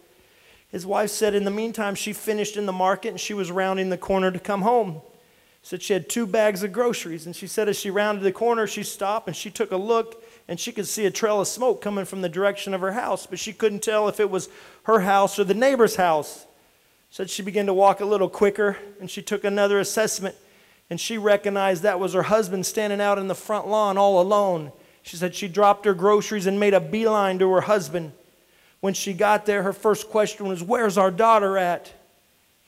His 0.71 0.87
wife 0.87 1.11
said 1.11 1.35
in 1.35 1.45
the 1.45 1.51
meantime, 1.51 1.95
she 1.95 2.15
finished 2.15 2.57
in 2.57 2.65
the 2.65 2.73
market 2.73 3.11
and 3.11 3.21
she 3.21 3.35
was 3.35 3.51
rounding 3.51 3.91
the 3.91 3.99
corner 3.99 4.31
to 4.31 4.39
come 4.39 4.63
home 4.63 5.03
said 5.69 5.83
she 5.83 5.93
had 5.93 6.09
two 6.09 6.27
bags 6.27 6.63
of 6.63 6.73
groceries. 6.73 7.27
And 7.27 7.37
she 7.37 7.47
said 7.47 7.69
as 7.69 7.79
she 7.79 7.91
rounded 7.91 8.25
the 8.25 8.33
corner, 8.33 8.67
she 8.67 8.83
stopped 8.83 9.27
and 9.27 9.37
she 9.37 9.51
took 9.51 9.71
a 9.71 9.77
look 9.77 10.25
and 10.49 10.59
she 10.59 10.73
could 10.73 10.87
see 10.87 11.05
a 11.05 11.11
trail 11.11 11.43
of 11.43 11.47
smoke 11.47 11.83
coming 11.83 12.07
from 12.07 12.23
the 12.23 12.29
direction 12.31 12.73
of 12.73 12.81
her 12.81 12.93
house, 12.93 13.27
but 13.27 13.39
she 13.39 13.53
couldn't 13.53 13.83
tell 13.83 14.09
if 14.09 14.19
it 14.19 14.31
was 14.31 14.49
her 14.85 15.01
house 15.01 15.39
or 15.39 15.45
the 15.45 15.53
neighbor's 15.53 15.97
house. 15.97 16.47
Said 17.11 17.29
she 17.29 17.43
began 17.43 17.67
to 17.67 17.75
walk 17.75 18.01
a 18.01 18.07
little 18.07 18.31
quicker 18.31 18.79
and 18.99 19.11
she 19.11 19.21
took 19.21 19.45
another 19.45 19.79
assessment 19.79 20.37
and 20.89 20.99
she 20.99 21.19
recognized 21.19 21.83
that 21.83 22.01
was 22.01 22.15
her 22.15 22.23
husband 22.23 22.65
standing 22.65 23.03
out 23.03 23.19
in 23.19 23.29
the 23.29 23.35
front 23.35 23.69
lawn 23.69 23.99
all 23.99 24.23
alone. 24.23 24.73
She 25.03 25.19
said 25.19 25.35
she 25.35 25.49
dropped 25.49 25.85
her 25.85 25.93
groceries 25.93 26.47
and 26.47 26.59
made 26.59 26.73
a 26.73 26.81
beeline 26.81 27.39
to 27.41 27.53
her 27.53 27.61
husband. 27.61 28.13
When 28.81 28.95
she 28.95 29.13
got 29.13 29.45
there, 29.45 29.65
her 29.65 29.75
first 29.75 30.09
question 30.09 30.49
was, 30.49 30.63
Where's 30.63 30.97
our 30.97 31.11
daughter 31.11 31.59
at? 31.59 31.93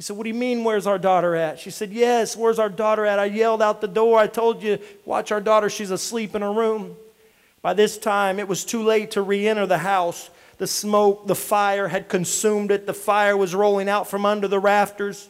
He 0.00 0.02
said, 0.02 0.16
What 0.16 0.22
do 0.22 0.30
you 0.30 0.34
mean, 0.34 0.64
where's 0.64 0.86
our 0.86 0.98
daughter 0.98 1.36
at? 1.36 1.58
She 1.58 1.70
said, 1.70 1.92
Yes, 1.92 2.34
where's 2.34 2.58
our 2.58 2.70
daughter 2.70 3.04
at? 3.04 3.18
I 3.18 3.26
yelled 3.26 3.60
out 3.60 3.82
the 3.82 3.86
door. 3.86 4.18
I 4.18 4.28
told 4.28 4.62
you, 4.62 4.78
watch 5.04 5.30
our 5.30 5.42
daughter. 5.42 5.68
She's 5.68 5.90
asleep 5.90 6.34
in 6.34 6.40
her 6.40 6.50
room. 6.50 6.96
By 7.60 7.74
this 7.74 7.98
time, 7.98 8.38
it 8.38 8.48
was 8.48 8.64
too 8.64 8.82
late 8.82 9.10
to 9.10 9.20
re 9.20 9.46
enter 9.46 9.66
the 9.66 9.76
house. 9.76 10.30
The 10.56 10.66
smoke, 10.66 11.26
the 11.26 11.34
fire 11.34 11.86
had 11.86 12.08
consumed 12.08 12.70
it. 12.70 12.86
The 12.86 12.94
fire 12.94 13.36
was 13.36 13.54
rolling 13.54 13.90
out 13.90 14.08
from 14.08 14.24
under 14.24 14.48
the 14.48 14.58
rafters. 14.58 15.28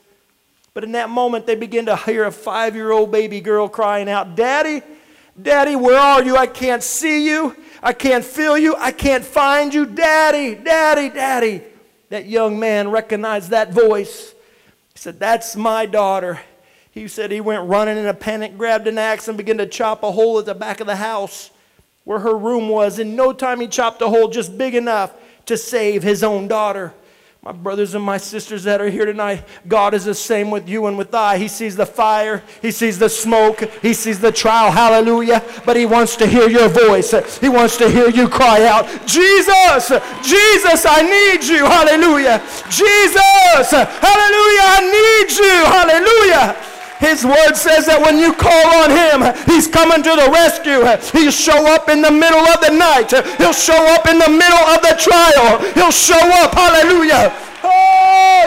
But 0.73 0.85
in 0.85 0.93
that 0.93 1.11
moment, 1.11 1.47
they 1.47 1.57
began 1.57 1.87
to 1.87 1.97
hear 1.97 2.23
a 2.23 2.31
five 2.31 2.77
year 2.77 2.93
old 2.93 3.11
baby 3.11 3.41
girl 3.41 3.69
crying 3.69 4.09
out, 4.09 4.37
Daddy, 4.37 4.83
Daddy, 5.43 5.75
where 5.75 5.99
are 5.99 6.23
you? 6.23 6.37
I 6.37 6.47
can't 6.47 6.85
see 6.85 7.29
you. 7.29 7.57
I 7.83 7.93
can't 7.93 8.25
feel 8.25 8.57
you. 8.57 8.77
I 8.77 8.93
can't 8.93 9.25
find 9.25 9.75
you. 9.75 9.85
Daddy, 9.85 10.55
Daddy, 10.55 11.09
Daddy. 11.09 11.62
That 12.11 12.27
young 12.27 12.61
man 12.61 12.89
recognized 12.89 13.50
that 13.50 13.73
voice 13.73 14.37
said, 15.00 15.19
That's 15.19 15.57
my 15.57 15.87
daughter. 15.87 16.40
He 16.90 17.09
said 17.09 17.30
he 17.30 17.40
went 17.40 17.69
running 17.69 17.97
in 17.97 18.07
a 18.07 18.12
panic, 18.12 18.59
grabbed 18.59 18.87
an 18.87 18.99
axe, 18.99 19.28
and 19.28 19.38
began 19.38 19.57
to 19.57 19.66
chop 19.66 20.02
a 20.02 20.12
hole 20.12 20.38
at 20.38 20.45
the 20.45 20.54
back 20.54 20.80
of 20.80 20.87
the 20.87 20.97
house 20.97 21.50
where 22.04 22.19
her 22.19 22.37
room 22.37 22.69
was. 22.69 22.99
In 22.99 23.16
no 23.16 23.33
time, 23.33 23.61
he 23.61 23.66
chopped 23.66 24.02
a 24.02 24.09
hole 24.09 24.28
just 24.28 24.59
big 24.59 24.75
enough 24.75 25.14
to 25.47 25.57
save 25.57 26.02
his 26.02 26.23
own 26.23 26.49
daughter. 26.49 26.92
My 27.42 27.52
brothers 27.52 27.94
and 27.94 28.04
my 28.04 28.18
sisters 28.18 28.64
that 28.64 28.82
are 28.82 28.90
here 28.90 29.06
tonight, 29.06 29.44
God 29.66 29.94
is 29.94 30.04
the 30.04 30.14
same 30.14 30.50
with 30.50 30.68
you 30.68 30.85
and 30.85 30.99
with 30.99 31.14
I. 31.14 31.38
He 31.38 31.49
sees 31.49 31.75
the 31.75 31.87
fire, 31.87 32.42
He 32.61 32.70
sees 32.70 32.99
the 32.99 33.09
smoke, 33.09 33.61
He 33.80 33.94
sees 33.94 34.20
the 34.20 34.30
trial, 34.30 34.70
hallelujah. 34.70 35.42
But 35.64 35.78
He 35.78 35.87
wants 35.87 36.16
to 36.16 36.26
hear 36.26 36.50
your 36.50 36.68
voice. 36.68 37.12
He 37.38 37.49
wants 37.49 37.78
to 37.78 37.88
hear 37.88 38.11
you 38.11 38.28
cry 38.28 38.66
out, 38.66 38.85
Jesus, 39.06 39.88
Jesus, 40.23 40.85
I 40.85 41.00
need 41.00 41.42
you, 41.42 41.64
hallelujah. 41.64 42.42
Jesus, 42.68 43.70
hallelujah, 43.70 44.66
I 44.68 44.80
need 44.92 45.30
you, 45.32 45.64
hallelujah. 45.64 46.70
His 47.00 47.25
word 47.25 47.57
says 47.57 47.88
that 47.88 47.97
when 48.04 48.21
you 48.21 48.37
call 48.37 48.69
on 48.85 48.92
him, 48.92 49.25
he's 49.49 49.64
coming 49.66 50.04
to 50.04 50.12
the 50.12 50.28
rescue. 50.28 50.85
He'll 51.16 51.33
show 51.33 51.64
up 51.73 51.88
in 51.88 52.04
the 52.04 52.12
middle 52.12 52.45
of 52.45 52.61
the 52.61 52.76
night. 52.76 53.09
He'll 53.40 53.57
show 53.57 53.80
up 53.97 54.04
in 54.04 54.21
the 54.21 54.28
middle 54.28 54.64
of 54.69 54.85
the 54.85 54.95
trial. 55.00 55.64
He'll 55.73 55.97
show 55.97 56.21
up. 56.45 56.52
Hallelujah. 56.52 57.33
Oh, 57.64 58.45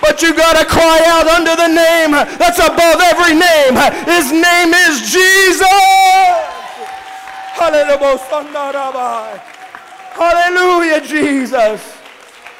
but 0.00 0.22
you 0.22 0.34
got 0.34 0.58
to 0.58 0.64
cry 0.64 1.02
out 1.06 1.26
under 1.26 1.54
the 1.58 1.68
name 1.68 2.10
that's 2.38 2.58
above 2.58 3.02
every 3.02 3.34
name. 3.34 3.74
His 4.06 4.30
name 4.30 4.74
is 4.74 5.10
Jesus. 5.10 5.66
Hallelujah. 7.58 8.18
Hallelujah, 10.14 11.00
Jesus. 11.02 11.98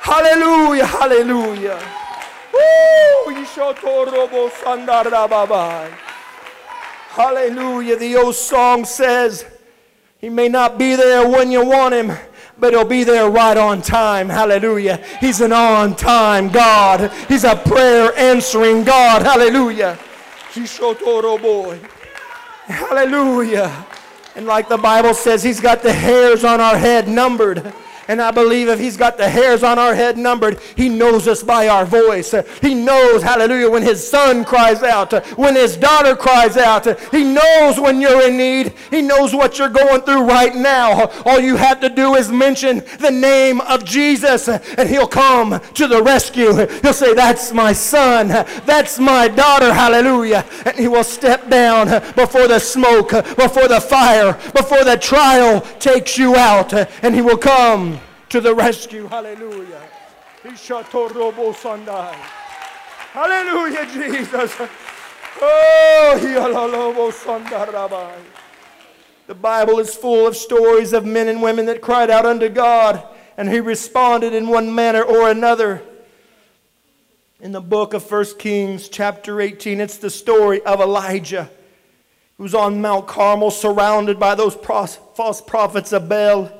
Hallelujah, 0.00 0.86
hallelujah. 0.86 2.01
Hallelujah. 7.10 7.96
The 7.96 8.16
old 8.16 8.34
song 8.34 8.84
says, 8.84 9.44
He 10.18 10.28
may 10.28 10.48
not 10.48 10.78
be 10.78 10.96
there 10.96 11.28
when 11.28 11.50
you 11.50 11.64
want 11.64 11.94
Him, 11.94 12.12
but 12.58 12.72
He'll 12.72 12.84
be 12.84 13.04
there 13.04 13.28
right 13.30 13.56
on 13.56 13.82
time. 13.82 14.28
Hallelujah. 14.28 15.04
He's 15.20 15.40
an 15.40 15.52
on 15.52 15.94
time 15.96 16.48
God, 16.48 17.12
He's 17.28 17.44
a 17.44 17.56
prayer 17.56 18.12
answering 18.16 18.84
God. 18.84 19.22
Hallelujah. 19.22 19.98
Hallelujah. 22.66 23.86
And 24.34 24.46
like 24.46 24.68
the 24.68 24.78
Bible 24.78 25.14
says, 25.14 25.42
He's 25.42 25.60
got 25.60 25.82
the 25.82 25.92
hairs 25.92 26.44
on 26.44 26.60
our 26.60 26.76
head 26.76 27.08
numbered. 27.08 27.72
And 28.08 28.20
I 28.20 28.30
believe 28.30 28.68
if 28.68 28.80
He's 28.80 28.96
got 28.96 29.16
the 29.16 29.28
hairs 29.28 29.62
on 29.62 29.78
our 29.78 29.94
head 29.94 30.18
numbered, 30.18 30.60
He 30.76 30.88
knows 30.88 31.28
us 31.28 31.42
by 31.42 31.68
our 31.68 31.84
voice. 31.84 32.34
He 32.60 32.74
knows, 32.74 33.22
hallelujah, 33.22 33.70
when 33.70 33.82
His 33.82 34.06
son 34.06 34.44
cries 34.44 34.82
out, 34.82 35.12
when 35.38 35.54
His 35.54 35.76
daughter 35.76 36.16
cries 36.16 36.56
out. 36.56 37.00
He 37.10 37.24
knows 37.24 37.78
when 37.78 38.00
you're 38.00 38.28
in 38.28 38.36
need. 38.36 38.74
He 38.90 39.02
knows 39.02 39.34
what 39.34 39.58
you're 39.58 39.68
going 39.68 40.02
through 40.02 40.24
right 40.24 40.54
now. 40.54 41.06
All 41.24 41.40
you 41.40 41.56
have 41.56 41.80
to 41.80 41.88
do 41.88 42.14
is 42.14 42.30
mention 42.30 42.82
the 42.98 43.10
name 43.10 43.60
of 43.62 43.84
Jesus, 43.84 44.48
and 44.48 44.88
He'll 44.88 45.06
come 45.06 45.60
to 45.74 45.86
the 45.86 46.02
rescue. 46.02 46.66
He'll 46.82 46.92
say, 46.92 47.14
That's 47.14 47.52
my 47.52 47.72
son. 47.72 48.28
That's 48.66 48.98
my 48.98 49.28
daughter. 49.28 49.72
Hallelujah. 49.72 50.44
And 50.66 50.76
He 50.76 50.88
will 50.88 51.04
step 51.04 51.48
down 51.48 51.86
before 52.14 52.48
the 52.48 52.58
smoke, 52.58 53.10
before 53.10 53.68
the 53.68 53.80
fire, 53.80 54.32
before 54.54 54.84
the 54.84 54.96
trial 54.96 55.60
takes 55.78 56.18
you 56.18 56.34
out, 56.36 56.72
and 56.72 57.14
He 57.14 57.22
will 57.22 57.38
come 57.38 57.91
to 58.32 58.40
the 58.40 58.54
rescue. 58.54 59.06
Hallelujah. 59.08 59.82
Hallelujah, 63.12 63.84
Jesus. 63.92 64.56
Oh, 65.42 66.18
the 69.26 69.34
Bible 69.34 69.78
is 69.80 69.94
full 69.94 70.26
of 70.26 70.34
stories 70.34 70.94
of 70.94 71.04
men 71.04 71.28
and 71.28 71.42
women 71.42 71.66
that 71.66 71.82
cried 71.82 72.08
out 72.08 72.24
unto 72.24 72.48
God, 72.48 73.06
and 73.36 73.50
He 73.50 73.60
responded 73.60 74.32
in 74.32 74.48
one 74.48 74.74
manner 74.74 75.02
or 75.02 75.30
another. 75.30 75.82
In 77.38 77.52
the 77.52 77.60
book 77.60 77.92
of 77.92 78.10
1 78.10 78.38
Kings, 78.38 78.88
chapter 78.88 79.42
18, 79.42 79.78
it's 79.78 79.98
the 79.98 80.08
story 80.08 80.62
of 80.62 80.80
Elijah, 80.80 81.50
who's 82.38 82.54
on 82.54 82.80
Mount 82.80 83.06
Carmel 83.06 83.50
surrounded 83.50 84.18
by 84.18 84.34
those 84.34 84.54
false 84.54 85.42
prophets 85.42 85.92
of 85.92 86.08
Baal. 86.08 86.50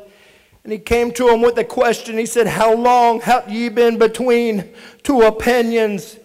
And 0.64 0.72
he 0.72 0.78
came 0.78 1.10
to 1.12 1.28
him 1.28 1.40
with 1.40 1.58
a 1.58 1.64
question. 1.64 2.18
He 2.18 2.26
said, 2.26 2.46
How 2.46 2.74
long 2.74 3.20
have 3.22 3.50
ye 3.50 3.68
been 3.68 3.98
between 3.98 4.70
two 5.02 5.22
opinions? 5.22 6.18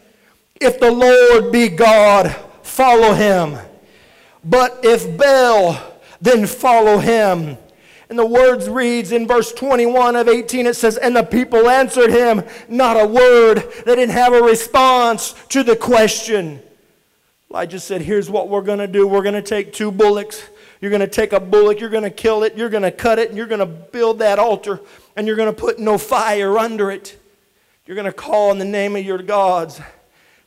If 0.62 0.80
the 0.80 0.92
Lord 0.92 1.52
be 1.52 1.70
God, 1.70 2.36
follow 2.62 3.14
him. 3.14 3.58
But 4.44 4.80
if 4.84 5.18
Baal, 5.18 5.82
then 6.22 6.46
follow 6.46 7.00
him. 7.00 7.58
And 8.10 8.18
the 8.18 8.26
words 8.26 8.70
reads 8.70 9.12
in 9.12 9.28
verse 9.28 9.52
21 9.52 10.16
of 10.16 10.30
18, 10.30 10.68
it 10.68 10.76
says, 10.76 10.98
And 10.98 11.16
the 11.16 11.24
people 11.24 11.68
answered 11.68 12.10
him 12.10 12.44
not 12.70 13.00
a 13.00 13.06
word. 13.06 13.64
They 13.86 13.96
didn't 13.96 14.12
have 14.12 14.34
a 14.34 14.42
response 14.42 15.34
to 15.50 15.64
the 15.64 15.76
question. 15.76 16.62
Elijah 17.50 17.80
said, 17.80 18.02
Here's 18.02 18.30
what 18.30 18.50
we're 18.50 18.62
going 18.62 18.80
to 18.80 18.88
do. 18.88 19.08
We're 19.08 19.24
going 19.24 19.36
to 19.36 19.42
take 19.42 19.74
two 19.74 19.92
bullocks 19.92 20.44
you're 20.82 20.92
going 20.92 21.02
to 21.02 21.08
take 21.08 21.34
a 21.34 21.40
bullock, 21.40 21.80
you're 21.80 21.90
going 21.90 22.04
to 22.04 22.10
kill 22.10 22.44
it, 22.44 22.56
you're 22.56 22.70
going 22.70 22.84
to 22.84 22.92
cut 22.92 23.20
it, 23.20 23.30
and 23.30 23.38
you're 23.38 23.48
going 23.48 23.60
to 23.60 23.66
build 23.66 24.20
that 24.20 24.40
altar, 24.40 24.80
and 25.16 25.26
you're 25.26 25.36
going 25.36 25.54
to 25.54 25.60
put 25.60 25.80
no 25.80 25.98
fire 25.98 26.58
under 26.58 26.92
it. 26.92 27.20
You're 27.86 27.96
going 27.96 28.06
to 28.06 28.12
call 28.12 28.50
on 28.52 28.58
the 28.58 28.66
name 28.66 28.96
of 28.96 29.06
your 29.06 29.18
gods. 29.20 29.82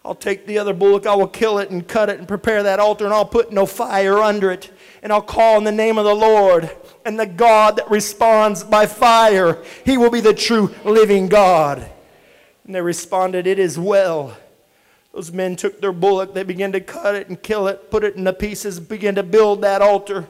I'll 0.05 0.15
take 0.15 0.47
the 0.47 0.59
other 0.59 0.73
bullock, 0.73 1.07
I 1.07 1.15
will 1.15 1.29
kill 1.29 1.59
it 1.59 1.71
and 1.71 1.87
cut 1.87 2.09
it 2.09 2.19
and 2.19 2.27
prepare 2.27 2.63
that 2.63 2.81
altar, 2.81 3.05
and 3.05 3.13
I'll 3.13 3.27
put 3.27 3.53
no 3.53 3.67
fire 3.67 4.19
under 4.19 4.51
it. 4.51 4.71
And 5.03 5.13
I'll 5.13 5.23
call 5.23 5.57
on 5.57 5.65
the 5.65 5.73
name 5.73 5.99
of 5.99 6.05
the 6.05 6.15
Lord 6.15 6.71
and 7.05 7.19
the 7.19 7.27
God 7.27 7.77
that 7.77 7.91
responds 7.91 8.65
by 8.65 8.87
fire. 8.87 9.63
He 9.85 9.99
will 9.99 10.11
be 10.11 10.21
the 10.21 10.35
true 10.35 10.75
living 10.85 11.29
God. 11.29 11.91
And 12.65 12.75
they 12.75 12.81
responded, 12.81 13.47
It 13.47 13.59
is 13.59 13.79
well. 13.79 14.37
Those 15.13 15.33
men 15.33 15.57
took 15.57 15.81
their 15.81 15.93
bullock, 15.93 16.35
they 16.35 16.45
began 16.45 16.73
to 16.73 16.81
cut 16.81 17.15
it 17.15 17.29
and 17.29 17.43
kill 17.43 17.67
it, 17.67 17.91
put 17.91 18.05
it 18.05 18.15
in 18.15 18.25
the 18.25 18.33
pieces, 18.33 18.79
began 18.79 19.17
to 19.17 19.23
build 19.23 19.63
that 19.63 19.83
altar. 19.83 20.29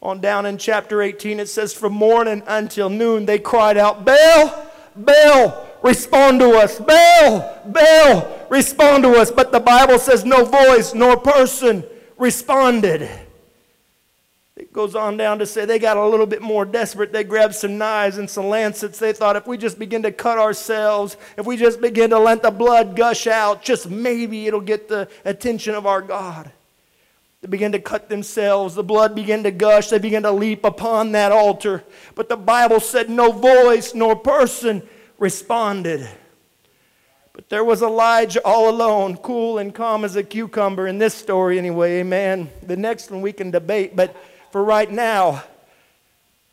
On 0.00 0.20
down 0.20 0.46
in 0.46 0.58
chapter 0.58 1.02
18, 1.02 1.38
it 1.38 1.48
says, 1.48 1.72
From 1.72 1.92
morning 1.92 2.42
until 2.46 2.88
noon, 2.88 3.26
they 3.26 3.38
cried 3.38 3.76
out, 3.76 4.04
Baal, 4.04 4.66
Baal, 4.96 5.68
respond 5.82 6.40
to 6.40 6.50
us. 6.52 6.80
Baal, 6.80 7.60
Baal, 7.66 8.46
respond 8.48 9.04
to 9.04 9.12
us. 9.12 9.30
But 9.30 9.52
the 9.52 9.60
Bible 9.60 9.98
says, 9.98 10.24
No 10.24 10.44
voice 10.44 10.92
nor 10.92 11.16
person 11.16 11.84
responded. 12.16 13.08
It 14.62 14.72
goes 14.72 14.94
on 14.94 15.16
down 15.16 15.40
to 15.40 15.46
say 15.46 15.64
they 15.64 15.80
got 15.80 15.96
a 15.96 16.06
little 16.06 16.24
bit 16.24 16.40
more 16.40 16.64
desperate. 16.64 17.12
They 17.12 17.24
grabbed 17.24 17.56
some 17.56 17.78
knives 17.78 18.16
and 18.16 18.30
some 18.30 18.46
lancets. 18.46 18.96
They 18.96 19.12
thought 19.12 19.34
if 19.34 19.44
we 19.44 19.58
just 19.58 19.76
begin 19.76 20.04
to 20.04 20.12
cut 20.12 20.38
ourselves, 20.38 21.16
if 21.36 21.46
we 21.46 21.56
just 21.56 21.80
begin 21.80 22.10
to 22.10 22.18
let 22.20 22.42
the 22.42 22.52
blood 22.52 22.94
gush 22.94 23.26
out, 23.26 23.64
just 23.64 23.90
maybe 23.90 24.46
it'll 24.46 24.60
get 24.60 24.88
the 24.88 25.08
attention 25.24 25.74
of 25.74 25.84
our 25.84 26.00
God. 26.00 26.52
They 27.40 27.48
began 27.48 27.72
to 27.72 27.80
cut 27.80 28.08
themselves. 28.08 28.76
The 28.76 28.84
blood 28.84 29.16
began 29.16 29.42
to 29.42 29.50
gush. 29.50 29.88
They 29.88 29.98
began 29.98 30.22
to 30.22 30.30
leap 30.30 30.64
upon 30.64 31.10
that 31.10 31.32
altar. 31.32 31.82
But 32.14 32.28
the 32.28 32.36
Bible 32.36 32.78
said 32.78 33.10
no 33.10 33.32
voice 33.32 33.96
nor 33.96 34.14
person 34.14 34.88
responded. 35.18 36.08
But 37.32 37.48
there 37.48 37.64
was 37.64 37.82
Elijah 37.82 38.40
all 38.44 38.68
alone, 38.68 39.16
cool 39.16 39.58
and 39.58 39.74
calm 39.74 40.04
as 40.04 40.14
a 40.14 40.22
cucumber 40.22 40.86
in 40.86 40.98
this 40.98 41.14
story, 41.14 41.58
anyway. 41.58 41.98
Amen. 41.98 42.48
The 42.62 42.76
next 42.76 43.10
one 43.10 43.22
we 43.22 43.32
can 43.32 43.50
debate. 43.50 43.96
But 43.96 44.14
for 44.52 44.62
right 44.62 44.90
now, 44.92 45.42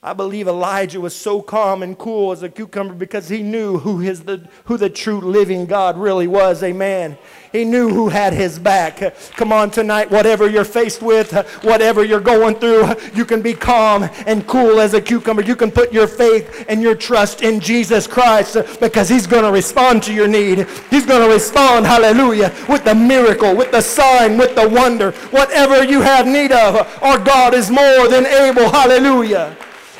I 0.01 0.13
believe 0.13 0.47
Elijah 0.47 1.01
was 1.01 1.13
so 1.13 1.41
calm 1.41 1.83
and 1.83 1.97
cool 1.97 2.31
as 2.31 2.41
a 2.41 2.47
cucumber 2.47 2.93
because 2.93 3.27
he 3.27 3.43
knew 3.43 3.79
who, 3.79 3.99
his, 3.99 4.23
the, 4.23 4.47
who 4.63 4.77
the 4.77 4.89
true 4.89 5.19
living 5.19 5.65
God 5.65 5.97
really 5.97 6.25
was. 6.25 6.63
Amen. 6.63 7.17
He 7.51 7.65
knew 7.65 7.89
who 7.89 8.07
had 8.07 8.31
his 8.31 8.57
back. 8.57 9.13
Come 9.31 9.51
on 9.51 9.71
tonight, 9.71 10.09
whatever 10.09 10.49
you're 10.49 10.63
faced 10.63 11.01
with, 11.01 11.33
whatever 11.63 12.05
you're 12.05 12.21
going 12.21 12.55
through, 12.55 12.93
you 13.13 13.25
can 13.25 13.41
be 13.41 13.53
calm 13.53 14.03
and 14.25 14.47
cool 14.47 14.79
as 14.79 14.93
a 14.93 15.01
cucumber. 15.01 15.41
You 15.41 15.57
can 15.57 15.69
put 15.69 15.91
your 15.91 16.07
faith 16.07 16.65
and 16.69 16.81
your 16.81 16.95
trust 16.95 17.41
in 17.41 17.59
Jesus 17.59 18.07
Christ 18.07 18.55
because 18.79 19.09
he's 19.09 19.27
going 19.27 19.43
to 19.43 19.51
respond 19.51 20.01
to 20.03 20.13
your 20.13 20.29
need. 20.29 20.65
He's 20.89 21.05
going 21.05 21.27
to 21.27 21.33
respond, 21.33 21.85
hallelujah, 21.85 22.55
with 22.69 22.85
the 22.85 22.95
miracle, 22.95 23.53
with 23.53 23.71
the 23.71 23.81
sign, 23.81 24.37
with 24.37 24.55
the 24.55 24.69
wonder. 24.69 25.11
Whatever 25.31 25.83
you 25.83 25.99
have 25.99 26.25
need 26.25 26.53
of, 26.53 26.87
our 27.03 27.19
God 27.19 27.53
is 27.53 27.69
more 27.69 28.07
than 28.07 28.25
able. 28.25 28.69
Hallelujah. 28.69 29.57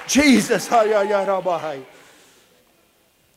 Jesus. 0.10 0.68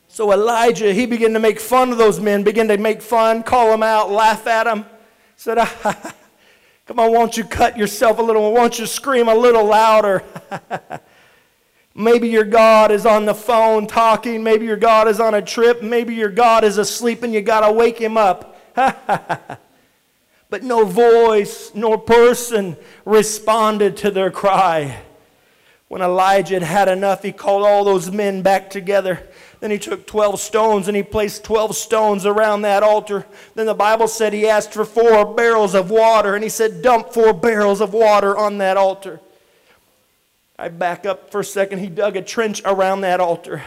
So 0.09 0.33
Elijah, 0.33 0.93
he 0.93 1.07
began 1.07 1.33
to 1.35 1.39
make 1.39 1.61
fun 1.61 1.93
of 1.93 1.99
those 1.99 2.19
men, 2.19 2.43
began 2.43 2.69
to 2.69 2.77
make 2.79 3.01
fun, 3.01 3.43
call 3.43 3.71
them 3.71 3.83
out, 3.83 4.11
laugh 4.11 4.47
at 4.47 4.65
them. 4.65 4.87
Said, 5.37 5.59
ah, 5.59 6.15
Come 6.87 6.99
on, 6.99 7.13
won't 7.13 7.37
you 7.37 7.45
cut 7.45 7.79
yourself 7.79 8.19
a 8.19 8.23
little? 8.23 8.53
Won't 8.53 8.79
you 8.79 8.87
scream 8.87 9.29
a 9.29 9.35
little 9.35 9.65
louder? 9.65 10.25
Maybe 11.95 12.29
your 12.29 12.45
God 12.45 12.91
is 12.91 13.07
on 13.07 13.25
the 13.25 13.35
phone 13.35 13.87
talking. 13.87 14.43
Maybe 14.43 14.67
your 14.67 14.77
God 14.77 15.09
is 15.09 15.21
on 15.21 15.35
a 15.35 15.43
trip. 15.43 15.83
Maybe 15.83 16.15
your 16.15 16.31
God 16.31 16.65
is 16.65 16.79
asleep 16.79 17.23
and 17.23 17.33
you 17.33 17.43
got 17.43 17.67
to 17.67 17.73
wake 17.73 17.99
him 17.99 18.17
up. 18.17 18.59
but 20.51 20.63
no 20.63 20.85
voice 20.85 21.71
nor 21.75 21.99
person 21.99 22.77
responded 23.05 23.97
to 23.99 24.11
their 24.11 24.31
cry. 24.31 25.03
When 25.93 26.01
Elijah 26.01 26.55
had 26.55 26.63
had 26.63 26.89
enough, 26.89 27.23
he 27.23 27.33
called 27.33 27.67
all 27.67 27.85
those 27.85 28.11
men 28.11 28.41
back 28.41 28.71
together. 28.71 29.29
Then 29.61 29.71
he 29.71 29.79
took 29.79 30.07
12 30.07 30.41
stones 30.41 30.89
and 30.89 30.97
he 30.97 31.03
placed 31.03 31.45
12 31.45 31.77
stones 31.77 32.25
around 32.25 32.63
that 32.63 32.83
altar. 32.83 33.27
Then 33.55 33.67
the 33.67 33.75
Bible 33.75 34.09
said 34.09 34.33
he 34.33 34.49
asked 34.49 34.73
for 34.73 34.87
four 34.87 35.35
barrels 35.35 35.75
of 35.75 35.91
water 35.91 36.35
and 36.35 36.43
he 36.43 36.49
said, 36.49 36.81
Dump 36.81 37.13
four 37.13 37.35
barrels 37.35 37.83
of 37.83 37.93
water 37.93 38.35
on 38.35 38.57
that 38.57 38.79
altar. 38.79 39.21
I 40.59 40.69
back 40.69 41.05
up 41.05 41.31
for 41.31 41.41
a 41.41 41.45
second. 41.45 41.81
He 41.81 41.89
dug 41.89 42.17
a 42.17 42.23
trench 42.23 42.63
around 42.65 43.03
that 43.03 43.21
altar. 43.21 43.63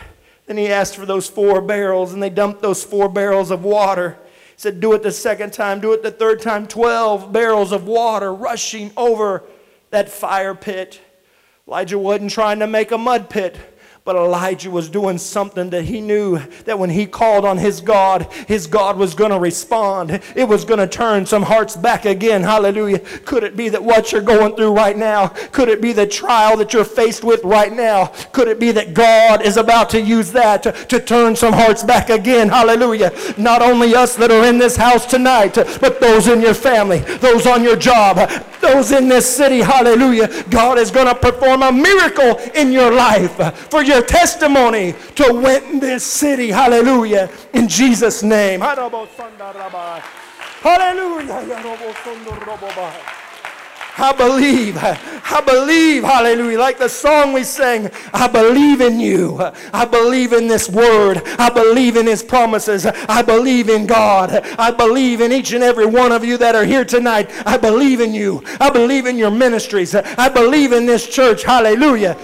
Then 0.48 0.58
he 0.58 0.70
asked 0.70 0.96
for 0.96 1.06
those 1.06 1.30
four 1.30 1.62
barrels 1.62 2.12
and 2.12 2.24
they 2.24 2.32
dumped 2.32 2.60
those 2.60 2.84
four 2.84 3.08
barrels 3.08 3.52
of 3.52 3.64
water. 3.64 4.18
He 4.48 4.58
said, 4.58 4.80
Do 4.80 4.94
it 4.94 5.04
the 5.04 5.12
second 5.12 5.54
time, 5.54 5.80
do 5.80 5.94
it 5.94 6.02
the 6.02 6.10
third 6.10 6.42
time. 6.42 6.66
12 6.66 7.32
barrels 7.32 7.72
of 7.72 7.86
water 7.86 8.34
rushing 8.34 8.92
over 8.98 9.44
that 9.92 10.10
fire 10.10 10.56
pit. 10.56 11.02
Elijah 11.68 11.98
wasn't 11.98 12.30
trying 12.30 12.60
to 12.60 12.68
make 12.68 12.92
a 12.92 12.98
mud 12.98 13.30
pit. 13.30 13.58
But 14.06 14.18
Elijah 14.18 14.70
was 14.70 14.88
doing 14.88 15.18
something 15.18 15.72
that 15.72 15.86
he 15.86 16.00
knew 16.00 16.38
that 16.66 16.78
when 16.78 16.92
he 16.92 17.08
called 17.08 17.44
on 17.44 17.58
his 17.58 17.82
God, 17.82 18.32
his 18.48 18.68
God 18.68 18.98
was 18.98 19.16
going 19.16 19.32
to 19.32 19.40
respond. 19.40 20.22
It 20.36 20.48
was 20.48 20.64
going 20.64 20.78
to 20.78 20.86
turn 20.86 21.26
some 21.26 21.42
hearts 21.42 21.76
back 21.76 22.06
again. 22.06 22.44
Hallelujah. 22.44 23.00
Could 23.00 23.44
it 23.44 23.58
be 23.58 23.68
that 23.70 23.84
what 23.84 24.12
you're 24.12 24.22
going 24.22 24.56
through 24.56 24.76
right 24.76 24.96
now, 24.96 25.30
could 25.52 25.70
it 25.70 25.82
be 25.82 25.92
the 25.92 26.06
trial 26.06 26.56
that 26.58 26.72
you're 26.72 26.86
faced 26.86 27.24
with 27.24 27.44
right 27.44 27.74
now? 27.74 28.14
Could 28.32 28.48
it 28.48 28.60
be 28.60 28.72
that 28.74 28.94
God 28.94 29.42
is 29.42 29.58
about 29.58 29.90
to 29.90 30.00
use 30.00 30.32
that 30.34 30.62
to, 30.62 30.72
to 30.72 31.00
turn 31.00 31.36
some 31.36 31.54
hearts 31.54 31.84
back 31.84 32.12
again? 32.12 32.50
Hallelujah. 32.50 33.12
Not 33.40 33.64
only 33.64 33.96
us 33.96 34.16
that 34.18 34.30
are 34.30 34.46
in 34.46 34.60
this 34.60 34.76
house 34.76 35.08
tonight, 35.08 35.56
but 35.56 36.00
those 36.00 36.28
in 36.28 36.42
your 36.42 36.54
family, 36.54 37.00
those 37.00 37.48
on 37.48 37.64
your 37.64 37.76
job, 37.76 38.30
those 38.62 38.92
in 38.92 39.08
this 39.08 39.28
city. 39.28 39.62
Hallelujah. 39.62 40.44
God 40.52 40.78
is 40.78 40.92
going 40.92 41.08
to 41.08 41.16
perform 41.16 41.64
a 41.64 41.72
miracle 41.72 42.38
in 42.54 42.72
your 42.72 42.92
life 42.92 43.36
for 43.72 43.82
your 43.82 43.95
testimony 44.02 44.94
to 45.16 45.34
win 45.34 45.80
this 45.80 46.04
city. 46.04 46.50
Hallelujah. 46.50 47.30
In 47.54 47.68
Jesus' 47.68 48.24
name. 48.24 48.62
Hallelujah. 50.62 51.36
I 53.98 54.12
believe. 54.12 54.78
I 54.78 55.42
believe. 55.46 56.04
Hallelujah. 56.04 56.60
Like 56.60 56.78
the 56.78 56.90
song 56.90 57.32
we 57.32 57.44
sang, 57.44 57.90
I 58.14 58.28
believe 58.28 58.82
in 58.82 59.00
you. 59.00 59.40
I 59.74 59.86
believe 59.86 60.34
in 60.34 60.48
this 60.48 60.70
word. 60.70 61.22
I 61.40 61.50
believe 61.50 61.96
in 61.96 62.06
his 62.06 62.22
promises. 62.22 62.86
I 62.86 63.22
believe 63.22 63.70
in 63.70 63.88
God. 63.88 64.32
I 64.60 64.72
believe 64.72 65.22
in 65.22 65.32
each 65.32 65.54
and 65.54 65.64
every 65.64 65.86
one 65.86 66.12
of 66.12 66.26
you 66.26 66.38
that 66.38 66.56
are 66.56 66.66
here 66.66 66.84
tonight. 66.84 67.30
I 67.46 67.58
believe 67.58 68.02
in 68.02 68.14
you. 68.14 68.44
I 68.60 68.70
believe 68.70 69.06
in 69.06 69.18
your 69.18 69.32
ministries. 69.32 69.96
I 69.96 70.28
believe 70.30 70.74
in 70.74 70.86
this 70.86 71.08
church. 71.08 71.44
Hallelujah. 71.44 72.18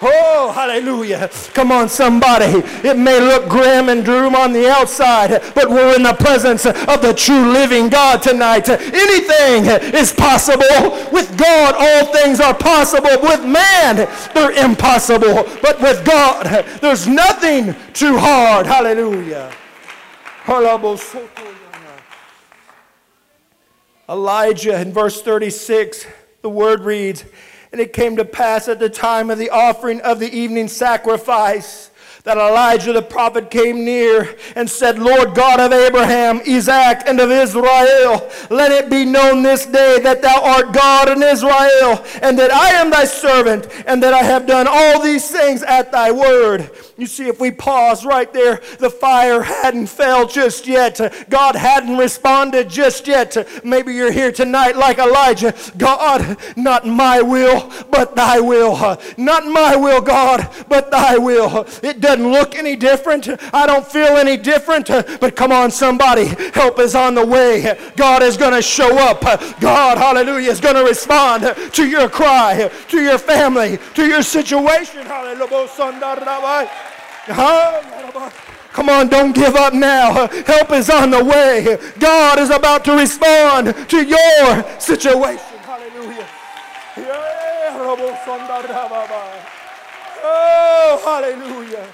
Oh, 0.00 0.52
hallelujah. 0.54 1.30
Come 1.52 1.70
on, 1.70 1.88
somebody. 1.88 2.62
It 2.86 2.96
may 2.96 3.20
look 3.20 3.48
grim 3.48 3.90
and 3.90 4.04
doom 4.04 4.34
on 4.34 4.52
the 4.52 4.70
outside, 4.70 5.42
but 5.54 5.68
we're 5.68 5.94
in 5.96 6.02
the 6.02 6.14
presence 6.14 6.64
of 6.66 7.02
the 7.02 7.12
true 7.14 7.52
living 7.52 7.88
God 7.88 8.22
tonight. 8.22 8.68
Anything 8.68 9.33
is 9.94 10.12
possible. 10.12 10.64
With 11.12 11.36
God, 11.36 11.74
all 11.76 12.12
things 12.12 12.40
are 12.40 12.54
possible. 12.54 13.10
With 13.22 13.44
man, 13.44 14.08
they're 14.34 14.52
impossible. 14.52 15.44
But 15.62 15.80
with 15.80 16.04
God, 16.04 16.64
there's 16.80 17.06
nothing 17.06 17.74
too 17.92 18.18
hard. 18.18 18.66
Hallelujah. 18.66 19.52
Elijah 24.08 24.80
in 24.80 24.92
verse 24.92 25.22
36, 25.22 26.06
the 26.42 26.50
word 26.50 26.80
reads, 26.80 27.24
and 27.72 27.80
it 27.80 27.92
came 27.92 28.16
to 28.16 28.24
pass 28.24 28.68
at 28.68 28.78
the 28.78 28.90
time 28.90 29.30
of 29.30 29.38
the 29.38 29.50
offering 29.50 30.00
of 30.02 30.20
the 30.20 30.30
evening 30.30 30.68
sacrifice 30.68 31.90
that 32.24 32.38
Elijah 32.38 32.90
the 32.94 33.02
prophet 33.02 33.50
came 33.50 33.84
near 33.84 34.34
and 34.56 34.68
said, 34.68 34.98
Lord 34.98 35.34
God 35.34 35.60
of 35.60 35.74
Abraham, 35.74 36.40
Isaac, 36.48 37.02
and 37.06 37.20
of 37.20 37.30
Israel, 37.30 38.30
let 38.48 38.72
it 38.72 38.88
be 38.88 39.04
known 39.04 39.42
this 39.42 39.66
day 39.66 39.98
that 40.02 40.22
thou 40.22 40.42
art 40.42 40.72
God 40.72 41.10
in 41.10 41.22
Israel, 41.22 42.02
and 42.22 42.38
that 42.38 42.50
I 42.50 42.70
am 42.80 42.88
thy 42.88 43.04
servant, 43.04 43.68
and 43.86 44.02
that 44.02 44.14
I 44.14 44.22
have 44.22 44.46
done 44.46 44.66
all 44.66 45.02
these 45.02 45.30
things 45.30 45.62
at 45.64 45.92
thy 45.92 46.10
word. 46.10 46.70
You 46.96 47.06
see, 47.06 47.28
if 47.28 47.40
we 47.40 47.50
pause 47.50 48.06
right 48.06 48.32
there, 48.32 48.62
the 48.78 48.88
fire 48.88 49.42
hadn't 49.42 49.88
fell 49.88 50.26
just 50.26 50.66
yet. 50.66 50.98
God 51.28 51.56
hadn't 51.56 51.98
responded 51.98 52.70
just 52.70 53.06
yet. 53.06 53.36
Maybe 53.62 53.92
you're 53.92 54.12
here 54.12 54.32
tonight 54.32 54.76
like 54.76 54.96
Elijah. 54.96 55.52
God, 55.76 56.38
not 56.56 56.86
my 56.86 57.20
will, 57.20 57.70
but 57.90 58.16
thy 58.16 58.40
will. 58.40 58.98
Not 59.18 59.44
my 59.44 59.76
will, 59.76 60.00
God, 60.00 60.48
but 60.68 60.90
thy 60.90 61.18
will. 61.18 61.66
It 61.82 62.00
does 62.00 62.13
doesn't 62.16 62.32
look 62.32 62.54
any 62.54 62.76
different. 62.76 63.28
I 63.52 63.66
don't 63.66 63.86
feel 63.86 64.16
any 64.16 64.36
different. 64.36 64.88
But 65.20 65.36
come 65.36 65.52
on, 65.52 65.70
somebody, 65.70 66.26
help 66.52 66.78
is 66.78 66.94
on 66.94 67.14
the 67.14 67.26
way. 67.26 67.76
God 67.96 68.22
is 68.22 68.36
going 68.36 68.52
to 68.52 68.62
show 68.62 68.96
up. 68.98 69.20
God, 69.60 69.98
hallelujah, 69.98 70.50
is 70.50 70.60
going 70.60 70.76
to 70.76 70.84
respond 70.84 71.54
to 71.72 71.86
your 71.86 72.08
cry, 72.08 72.70
to 72.88 73.02
your 73.02 73.18
family, 73.18 73.78
to 73.94 74.06
your 74.06 74.22
situation. 74.22 75.04
Come 78.72 78.88
on, 78.88 79.08
don't 79.08 79.34
give 79.34 79.54
up 79.54 79.72
now. 79.72 80.26
Help 80.26 80.72
is 80.72 80.90
on 80.90 81.10
the 81.10 81.24
way. 81.24 81.78
God 81.98 82.38
is 82.38 82.50
about 82.50 82.84
to 82.86 82.92
respond 82.96 83.74
to 83.88 84.04
your 84.04 84.80
situation. 84.80 85.58
Hallelujah. 85.62 86.26
Oh, 90.26 91.00
hallelujah. 91.04 91.86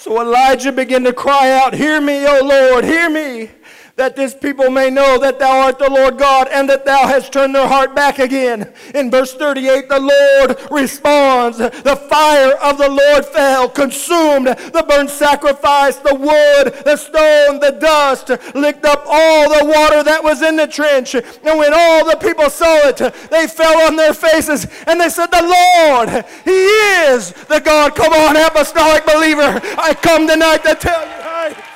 So 0.00 0.22
Elijah 0.22 0.70
began 0.70 1.02
to 1.04 1.12
cry 1.12 1.50
out, 1.50 1.74
Hear 1.74 2.00
me, 2.00 2.24
O 2.24 2.40
Lord, 2.44 2.84
hear 2.84 3.10
me. 3.10 3.50
That 3.98 4.14
this 4.14 4.32
people 4.32 4.70
may 4.70 4.90
know 4.90 5.18
that 5.18 5.40
thou 5.40 5.66
art 5.66 5.78
the 5.80 5.90
Lord 5.90 6.18
God 6.18 6.46
and 6.52 6.68
that 6.68 6.86
thou 6.86 7.08
hast 7.08 7.32
turned 7.32 7.52
their 7.52 7.66
heart 7.66 7.96
back 7.96 8.20
again. 8.20 8.72
In 8.94 9.10
verse 9.10 9.34
38, 9.34 9.88
the 9.88 9.98
Lord 9.98 10.56
responds. 10.70 11.58
The 11.58 12.00
fire 12.08 12.54
of 12.62 12.78
the 12.78 12.88
Lord 12.88 13.26
fell, 13.26 13.68
consumed 13.68 14.46
the 14.46 14.84
burnt 14.88 15.10
sacrifice, 15.10 15.96
the 15.96 16.14
wood, 16.14 16.84
the 16.84 16.96
stone, 16.96 17.58
the 17.58 17.76
dust, 17.80 18.30
licked 18.54 18.84
up 18.84 19.02
all 19.04 19.48
the 19.48 19.64
water 19.64 20.04
that 20.04 20.22
was 20.22 20.42
in 20.42 20.54
the 20.54 20.68
trench. 20.68 21.16
And 21.16 21.58
when 21.58 21.74
all 21.74 22.08
the 22.08 22.16
people 22.16 22.50
saw 22.50 22.88
it, 22.88 22.98
they 23.30 23.48
fell 23.48 23.80
on 23.88 23.96
their 23.96 24.14
faces 24.14 24.68
and 24.86 25.00
they 25.00 25.08
said, 25.08 25.26
The 25.26 25.42
Lord, 25.42 26.24
He 26.44 26.66
is 27.10 27.32
the 27.48 27.58
God. 27.58 27.96
Come 27.96 28.12
on, 28.12 28.36
apostolic 28.36 29.04
believer. 29.04 29.60
I 29.76 29.92
come 30.00 30.28
tonight 30.28 30.62
to 30.62 30.76
tell 30.76 31.04
you. 31.04 31.67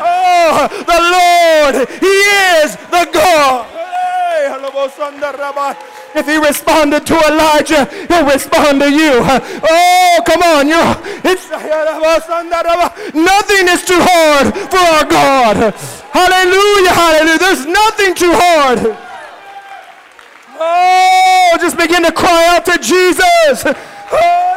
Oh, 0.00 0.68
the 0.68 1.00
Lord, 1.14 1.88
He 2.00 2.16
is 2.64 2.76
the 2.90 3.08
God. 3.12 3.80
If 6.12 6.26
he 6.26 6.36
responded 6.36 7.06
to 7.06 7.14
Elijah, 7.14 7.84
he'll 8.08 8.26
respond 8.26 8.80
to 8.80 8.90
you. 8.90 9.20
Oh, 9.22 10.22
come 10.26 10.42
on. 10.42 10.66
you 10.68 10.82
it's, 11.24 11.48
nothing 13.14 13.68
is 13.68 13.84
too 13.84 14.00
hard 14.00 14.54
for 14.70 14.78
our 14.78 15.04
God. 15.04 15.74
Hallelujah, 16.10 16.90
hallelujah. 16.90 17.38
There's 17.38 17.66
nothing 17.66 18.14
too 18.14 18.32
hard. 18.32 18.96
Oh, 20.58 21.56
just 21.60 21.76
begin 21.76 22.02
to 22.02 22.12
cry 22.12 22.56
out 22.56 22.64
to 22.66 22.78
Jesus. 22.78 23.64
Oh, 24.12 24.50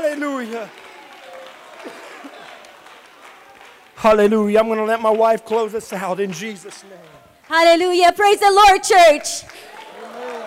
Hallelujah. 0.00 0.64
Hallelujah. 3.96 4.58
I'm 4.58 4.66
going 4.72 4.80
to 4.80 4.88
let 4.88 5.02
my 5.04 5.12
wife 5.12 5.44
close 5.44 5.74
us 5.76 5.92
out 5.92 6.20
in 6.20 6.32
Jesus' 6.32 6.88
name. 6.88 7.04
Hallelujah. 7.44 8.08
Praise 8.16 8.40
the 8.40 8.48
Lord, 8.48 8.80
church. 8.80 9.44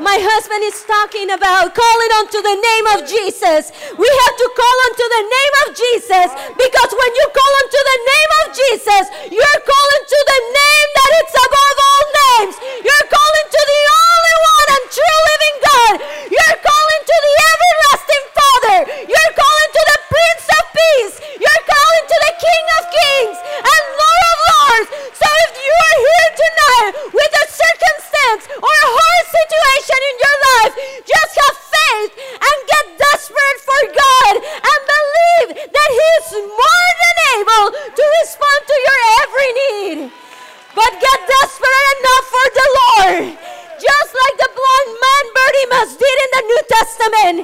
My 0.01 0.17
husband 0.17 0.65
is 0.65 0.81
talking 0.89 1.29
about 1.37 1.69
calling 1.77 2.11
unto 2.17 2.41
the 2.41 2.57
name 2.57 2.85
of 2.97 3.05
Jesus. 3.05 3.69
We 3.93 4.09
have 4.09 4.35
to 4.41 4.47
call 4.57 4.77
unto 4.89 5.05
the 5.05 5.23
name 5.29 5.53
of 5.61 5.67
Jesus 5.77 6.29
because 6.57 6.91
when 6.97 7.11
you 7.13 7.25
call 7.29 7.53
unto 7.61 7.81
the 7.93 7.99
name 8.09 8.31
of 8.41 8.45
Jesus, 8.57 9.05
you're 9.37 9.61
calling 9.69 10.03
to 10.09 10.19
the 10.33 10.41
name 10.49 10.87
that 10.97 11.11
is 11.21 11.29
above 11.29 11.77
all 11.77 12.05
names. 12.25 12.55
You're 12.81 13.05
calling 13.05 13.47
to 13.53 13.61
the 13.69 13.81
only 14.01 14.35
one 14.49 14.67
and 14.81 14.85
true 14.97 15.19
living 15.29 15.57
God. 15.61 15.93
You're 16.41 16.57
calling 16.57 17.01
to 17.05 17.17
the 17.21 17.33
everlasting 17.53 18.32
Father. 18.63 18.87
You're 18.87 19.33
calling 19.35 19.71
to 19.75 19.83
the 19.91 19.99
Prince 20.07 20.45
of 20.47 20.63
Peace. 20.71 21.15
You're 21.39 21.63
calling 21.67 22.05
to 22.07 22.17
the 22.23 22.33
King 22.39 22.63
of 22.79 22.83
Kings 22.87 23.37
and 23.59 23.83
Lord 23.99 24.23
of 24.31 24.37
Lords. 24.47 24.89
So 25.19 25.27
if 25.27 25.51
you 25.59 25.73
are 25.73 25.97
here 25.99 26.29
tonight 26.43 26.91
with 27.11 27.33
a 27.43 27.45
circumstance 27.51 28.43
or 28.55 28.71
a 28.71 28.89
hard 28.95 29.25
situation 29.35 29.99
in 29.99 30.15
your 30.15 30.37
life, 30.47 30.73
just 31.03 31.33
have 31.43 31.57
faith 31.75 32.11
and 32.39 32.57
get 32.71 32.85
desperate 33.03 33.59
for 33.67 33.81
God 33.91 34.33
and 34.39 34.79
believe 34.95 35.49
that 35.67 35.89
He 35.91 36.07
is 36.23 36.27
more 36.47 36.89
than 37.03 37.15
able 37.43 37.67
to 37.75 38.03
respond 38.23 38.59
to 38.63 38.75
your 38.79 39.01
every 39.27 39.51
need. 39.59 39.99
But 40.71 40.91
get 41.03 41.19
desperate 41.19 41.87
enough 41.99 42.25
for 42.31 42.47
the 42.47 42.67
Lord. 42.79 43.23
Just 43.83 44.11
like 44.15 44.35
the 44.39 44.51
blind 44.55 44.91
man 44.95 45.25
Bartimaeus 45.35 45.91
did 45.99 46.17
in 46.23 46.29
the 46.31 46.43
New 46.47 46.61
Testament. 46.71 47.37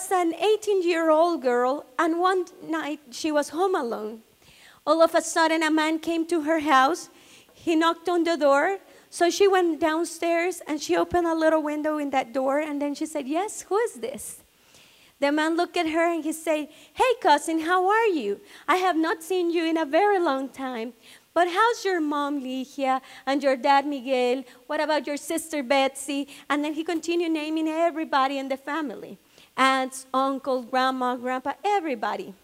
Was 0.00 0.12
an 0.12 0.34
18 0.34 0.82
year 0.82 1.10
old 1.10 1.42
girl, 1.42 1.84
and 1.98 2.18
one 2.18 2.46
night 2.62 3.00
she 3.10 3.30
was 3.30 3.50
home 3.50 3.74
alone. 3.74 4.22
All 4.86 5.02
of 5.02 5.14
a 5.14 5.20
sudden, 5.20 5.62
a 5.62 5.70
man 5.70 5.98
came 5.98 6.26
to 6.28 6.42
her 6.42 6.60
house. 6.60 7.10
He 7.52 7.76
knocked 7.76 8.08
on 8.08 8.24
the 8.24 8.36
door 8.36 8.78
so 9.10 9.28
she 9.28 9.46
went 9.46 9.80
downstairs 9.80 10.62
and 10.66 10.80
she 10.80 10.96
opened 10.96 11.26
a 11.26 11.34
little 11.34 11.62
window 11.62 11.98
in 11.98 12.10
that 12.10 12.32
door 12.32 12.60
and 12.60 12.80
then 12.80 12.94
she 12.94 13.04
said, 13.04 13.28
Yes, 13.28 13.62
who 13.62 13.76
is 13.78 13.94
this? 13.94 14.42
The 15.18 15.32
man 15.32 15.56
looked 15.56 15.76
at 15.76 15.90
her 15.90 16.14
and 16.14 16.24
he 16.24 16.32
said, 16.32 16.68
Hey, 16.94 17.12
cousin, 17.20 17.60
how 17.60 17.86
are 17.86 18.06
you? 18.06 18.40
I 18.66 18.76
have 18.76 18.96
not 18.96 19.22
seen 19.22 19.50
you 19.50 19.66
in 19.66 19.76
a 19.76 19.84
very 19.84 20.18
long 20.18 20.48
time. 20.48 20.94
But 21.34 21.48
how's 21.48 21.84
your 21.84 22.00
mom, 22.00 22.40
Ligia, 22.42 23.00
and 23.26 23.42
your 23.42 23.56
dad, 23.56 23.86
Miguel? 23.86 24.44
What 24.66 24.80
about 24.80 25.06
your 25.06 25.18
sister, 25.18 25.62
Betsy? 25.62 26.28
And 26.48 26.64
then 26.64 26.72
he 26.72 26.84
continued 26.84 27.32
naming 27.32 27.68
everybody 27.68 28.38
in 28.38 28.48
the 28.48 28.56
family 28.56 29.18
aunts, 29.56 30.06
uncle, 30.12 30.62
grandma, 30.62 31.16
grandpa, 31.16 31.52
everybody. 31.64 32.34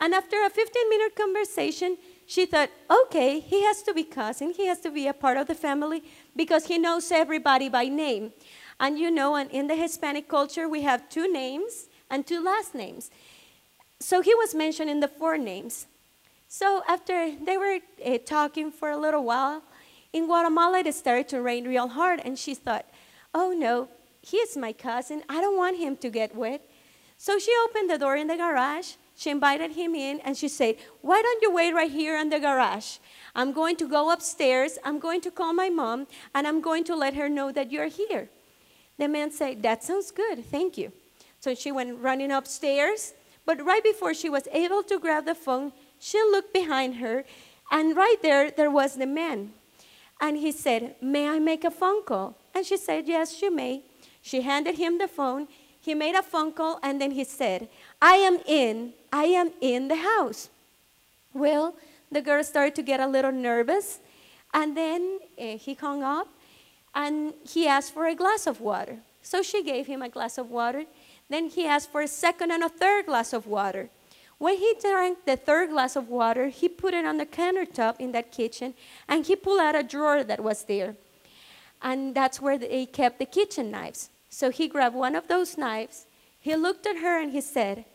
And 0.00 0.14
after 0.14 0.36
a 0.44 0.50
15 0.50 0.88
minute 0.90 1.16
conversation, 1.16 1.96
she 2.26 2.44
thought, 2.44 2.70
okay, 2.90 3.40
he 3.40 3.62
has 3.64 3.82
to 3.84 3.94
be 3.94 4.04
cousin, 4.04 4.52
he 4.52 4.66
has 4.66 4.80
to 4.80 4.90
be 4.90 5.06
a 5.06 5.14
part 5.14 5.36
of 5.36 5.46
the 5.46 5.54
family 5.54 6.02
because 6.34 6.66
he 6.66 6.76
knows 6.76 7.10
everybody 7.12 7.68
by 7.68 7.84
name. 7.84 8.32
And 8.78 8.98
you 8.98 9.10
know, 9.10 9.36
in 9.36 9.68
the 9.68 9.74
Hispanic 9.74 10.28
culture, 10.28 10.68
we 10.68 10.82
have 10.82 11.08
two 11.08 11.32
names 11.32 11.86
and 12.10 12.26
two 12.26 12.44
last 12.44 12.74
names. 12.74 13.10
So 14.00 14.20
he 14.20 14.34
was 14.34 14.54
mentioned 14.54 14.90
in 14.90 15.00
the 15.00 15.08
four 15.08 15.38
names. 15.38 15.86
So 16.48 16.82
after 16.86 17.32
they 17.42 17.56
were 17.56 17.78
uh, 18.04 18.18
talking 18.24 18.70
for 18.70 18.90
a 18.90 18.96
little 18.96 19.24
while, 19.24 19.62
in 20.12 20.26
Guatemala 20.26 20.80
it 20.80 20.94
started 20.94 21.28
to 21.28 21.40
rain 21.40 21.66
real 21.66 21.88
hard, 21.88 22.20
and 22.24 22.38
she 22.38 22.54
thought, 22.54 22.86
oh 23.34 23.52
no, 23.56 23.88
he 24.26 24.38
is 24.38 24.56
my 24.56 24.72
cousin. 24.72 25.22
I 25.28 25.40
don't 25.40 25.56
want 25.56 25.78
him 25.78 25.96
to 25.98 26.10
get 26.10 26.34
wet. 26.34 26.62
So 27.16 27.38
she 27.38 27.52
opened 27.64 27.90
the 27.90 27.98
door 27.98 28.16
in 28.16 28.26
the 28.26 28.36
garage 28.36 28.94
she 29.16 29.30
invited 29.30 29.72
him 29.72 29.94
in 29.94 30.20
and 30.20 30.36
she 30.36 30.46
said, 30.46 30.76
Why 31.00 31.22
don't 31.22 31.40
you 31.40 31.50
wait 31.50 31.72
right 31.72 31.90
here 31.90 32.18
in 32.18 32.28
the 32.28 32.38
garage? 32.38 32.98
I'm 33.34 33.52
going 33.52 33.76
to 33.76 33.88
go 33.88 34.12
upstairs, 34.12 34.78
I'm 34.84 34.98
going 34.98 35.22
to 35.22 35.30
call 35.30 35.54
my 35.54 35.70
mom, 35.70 36.06
and 36.34 36.46
I'm 36.46 36.60
going 36.60 36.84
to 36.84 36.94
let 36.94 37.14
her 37.14 37.28
know 37.28 37.50
that 37.50 37.72
you're 37.72 37.88
here. 37.88 38.28
The 38.98 39.08
man 39.08 39.30
said, 39.30 39.62
That 39.62 39.82
sounds 39.82 40.10
good, 40.10 40.44
thank 40.44 40.76
you. 40.76 40.92
So 41.40 41.54
she 41.54 41.72
went 41.72 41.98
running 41.98 42.30
upstairs, 42.30 43.14
but 43.46 43.64
right 43.64 43.82
before 43.82 44.12
she 44.12 44.28
was 44.28 44.48
able 44.52 44.82
to 44.82 44.98
grab 44.98 45.24
the 45.24 45.34
phone, 45.34 45.72
she 45.98 46.18
looked 46.18 46.52
behind 46.52 46.96
her, 46.96 47.24
and 47.70 47.96
right 47.96 48.20
there, 48.20 48.50
there 48.50 48.70
was 48.70 48.96
the 48.96 49.06
man. 49.06 49.52
And 50.20 50.36
he 50.36 50.52
said, 50.52 50.96
May 51.00 51.26
I 51.26 51.38
make 51.38 51.64
a 51.64 51.70
phone 51.70 52.04
call? 52.04 52.36
And 52.54 52.66
she 52.66 52.76
said, 52.76 53.08
Yes, 53.08 53.40
you 53.40 53.54
may. 53.54 53.82
She 54.26 54.42
handed 54.42 54.74
him 54.74 54.98
the 54.98 55.06
phone. 55.06 55.46
He 55.80 55.94
made 55.94 56.16
a 56.16 56.22
phone 56.22 56.50
call, 56.50 56.80
and 56.82 57.00
then 57.00 57.12
he 57.12 57.22
said, 57.22 57.68
I 58.02 58.16
am 58.16 58.40
in, 58.44 58.92
I 59.12 59.26
am 59.26 59.52
in 59.60 59.86
the 59.86 59.94
house. 59.94 60.48
Well, 61.32 61.76
the 62.10 62.20
girl 62.20 62.42
started 62.42 62.74
to 62.74 62.82
get 62.82 62.98
a 62.98 63.06
little 63.06 63.30
nervous, 63.30 64.00
and 64.52 64.76
then 64.76 65.20
uh, 65.38 65.56
he 65.58 65.74
hung 65.74 66.02
up, 66.02 66.26
and 66.92 67.34
he 67.48 67.68
asked 67.68 67.94
for 67.94 68.06
a 68.08 68.16
glass 68.16 68.48
of 68.48 68.60
water. 68.60 68.96
So 69.22 69.42
she 69.42 69.62
gave 69.62 69.86
him 69.86 70.02
a 70.02 70.08
glass 70.08 70.38
of 70.38 70.50
water. 70.50 70.86
Then 71.30 71.48
he 71.48 71.64
asked 71.64 71.92
for 71.92 72.00
a 72.00 72.08
second 72.08 72.50
and 72.50 72.64
a 72.64 72.68
third 72.68 73.06
glass 73.06 73.32
of 73.32 73.46
water. 73.46 73.90
When 74.38 74.56
he 74.56 74.74
drank 74.80 75.24
the 75.24 75.36
third 75.36 75.70
glass 75.70 75.94
of 75.94 76.08
water, 76.08 76.48
he 76.48 76.68
put 76.68 76.94
it 76.94 77.06
on 77.06 77.18
the 77.18 77.26
countertop 77.26 78.00
in 78.00 78.10
that 78.10 78.32
kitchen 78.32 78.74
and 79.08 79.24
he 79.24 79.34
pulled 79.36 79.60
out 79.60 79.76
a 79.76 79.82
drawer 79.82 80.24
that 80.24 80.42
was 80.42 80.64
there. 80.64 80.96
And 81.80 82.14
that's 82.14 82.40
where 82.40 82.58
they 82.58 82.86
kept 82.86 83.18
the 83.18 83.24
kitchen 83.24 83.70
knives. 83.70 84.10
So 84.36 84.50
he 84.50 84.68
grabbed 84.68 84.94
one 84.94 85.16
of 85.16 85.28
those 85.28 85.56
knives. 85.56 86.06
He 86.38 86.54
looked 86.54 86.84
at 86.86 86.98
her 86.98 87.18
and 87.18 87.32
he 87.32 87.40
said, 87.40 87.86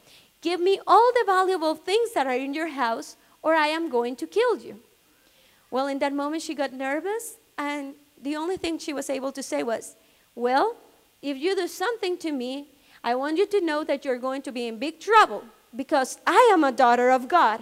Give 0.41 0.59
me 0.59 0.79
all 0.87 1.11
the 1.13 1.23
valuable 1.23 1.75
things 1.75 2.13
that 2.15 2.25
are 2.25 2.33
in 2.33 2.55
your 2.55 2.69
house, 2.69 3.15
or 3.43 3.53
I 3.53 3.67
am 3.67 3.91
going 3.91 4.15
to 4.15 4.25
kill 4.25 4.57
you. 4.57 4.79
Well, 5.69 5.85
in 5.85 5.99
that 5.99 6.13
moment, 6.13 6.41
she 6.41 6.55
got 6.55 6.73
nervous, 6.73 7.35
and 7.59 7.93
the 8.19 8.35
only 8.35 8.57
thing 8.57 8.79
she 8.79 8.91
was 8.91 9.07
able 9.07 9.31
to 9.33 9.43
say 9.43 9.61
was, 9.61 9.95
Well, 10.33 10.77
if 11.21 11.37
you 11.37 11.55
do 11.55 11.67
something 11.67 12.17
to 12.17 12.31
me, 12.31 12.69
I 13.03 13.13
want 13.13 13.37
you 13.37 13.45
to 13.45 13.61
know 13.61 13.83
that 13.83 14.03
you're 14.03 14.17
going 14.17 14.41
to 14.41 14.51
be 14.51 14.65
in 14.65 14.79
big 14.79 14.99
trouble 14.99 15.43
because 15.75 16.17
I 16.25 16.49
am 16.51 16.63
a 16.63 16.71
daughter 16.71 17.11
of 17.11 17.27
God. 17.27 17.61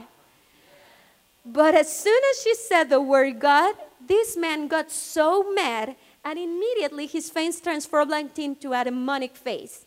But 1.45 1.75
as 1.75 1.91
soon 1.91 2.21
as 2.31 2.41
she 2.41 2.55
said 2.55 2.85
the 2.85 3.01
word 3.01 3.41
God, 3.41 3.75
this 4.07 4.37
man 4.37 4.69
got 4.69 4.89
so 4.89 5.51
mad, 5.51 5.97
and 6.23 6.37
immediately 6.37 7.05
his 7.05 7.29
face 7.29 7.59
transformed 7.59 8.37
into 8.37 8.73
a 8.73 8.83
demonic 8.83 9.35
face. 9.35 9.85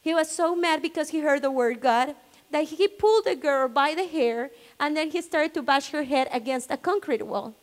He 0.00 0.14
was 0.14 0.30
so 0.30 0.54
mad 0.54 0.82
because 0.82 1.10
he 1.10 1.20
heard 1.20 1.42
the 1.42 1.50
word 1.50 1.80
God 1.80 2.14
that 2.50 2.64
he 2.64 2.88
pulled 2.88 3.24
the 3.24 3.36
girl 3.36 3.68
by 3.68 3.94
the 3.94 4.06
hair 4.06 4.50
and 4.78 4.96
then 4.96 5.10
he 5.10 5.22
started 5.22 5.54
to 5.54 5.62
bash 5.62 5.90
her 5.90 6.02
head 6.02 6.28
against 6.32 6.70
a 6.70 6.76
concrete 6.76 7.22
wall. 7.22 7.54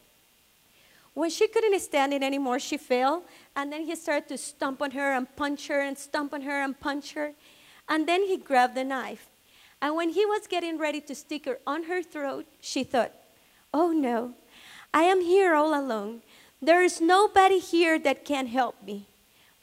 When 1.14 1.30
she 1.30 1.48
couldn't 1.48 1.80
stand 1.80 2.14
it 2.14 2.24
anymore, 2.24 2.60
she 2.60 2.78
fell, 2.78 3.24
and 3.56 3.74
then 3.74 3.84
he 3.84 3.96
started 3.96 4.30
to 4.30 4.38
stomp 4.38 4.82
on 4.82 4.92
her 4.92 5.14
and 5.14 5.28
punch 5.36 5.68
her 5.68 5.82
and 5.82 5.98
stomp 5.98 6.34
on 6.34 6.44
her 6.44 6.62
and 6.64 6.80
punch 6.80 7.14
her. 7.14 7.34
And 7.90 8.08
then 8.08 8.24
he 8.24 8.38
grabbed 8.38 8.76
the 8.76 8.84
knife 8.84 9.30
and 9.82 9.96
when 9.96 10.10
he 10.10 10.26
was 10.26 10.48
getting 10.48 10.78
ready 10.78 11.02
to 11.02 11.16
stick 11.16 11.46
her 11.46 11.60
on 11.66 11.84
her 11.84 12.04
throat, 12.04 12.46
she 12.60 12.84
thought, 12.84 13.14
Oh 13.74 13.92
no, 13.92 14.34
I 14.94 15.04
am 15.04 15.22
here 15.22 15.54
all 15.54 15.80
alone. 15.80 16.22
There 16.62 16.84
is 16.84 17.00
nobody 17.00 17.60
here 17.60 17.98
that 18.00 18.26
can 18.26 18.48
help 18.48 18.76
me. 18.84 19.08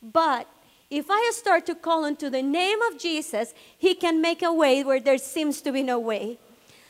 But 0.03 0.49
if 0.89 1.07
I 1.11 1.31
start 1.35 1.67
to 1.67 1.75
call 1.75 2.05
unto 2.05 2.31
the 2.31 2.43
name 2.43 2.81
of 2.83 2.99
Jesus, 2.99 3.53
he 3.77 3.95
can 3.95 4.21
make 4.21 4.43
a 4.43 4.53
way 4.53 4.85
where 4.85 5.01
there 5.01 5.19
seems 5.19 5.61
to 5.63 5.73
be 5.73 5.83
no 5.83 5.99
way. 5.99 6.39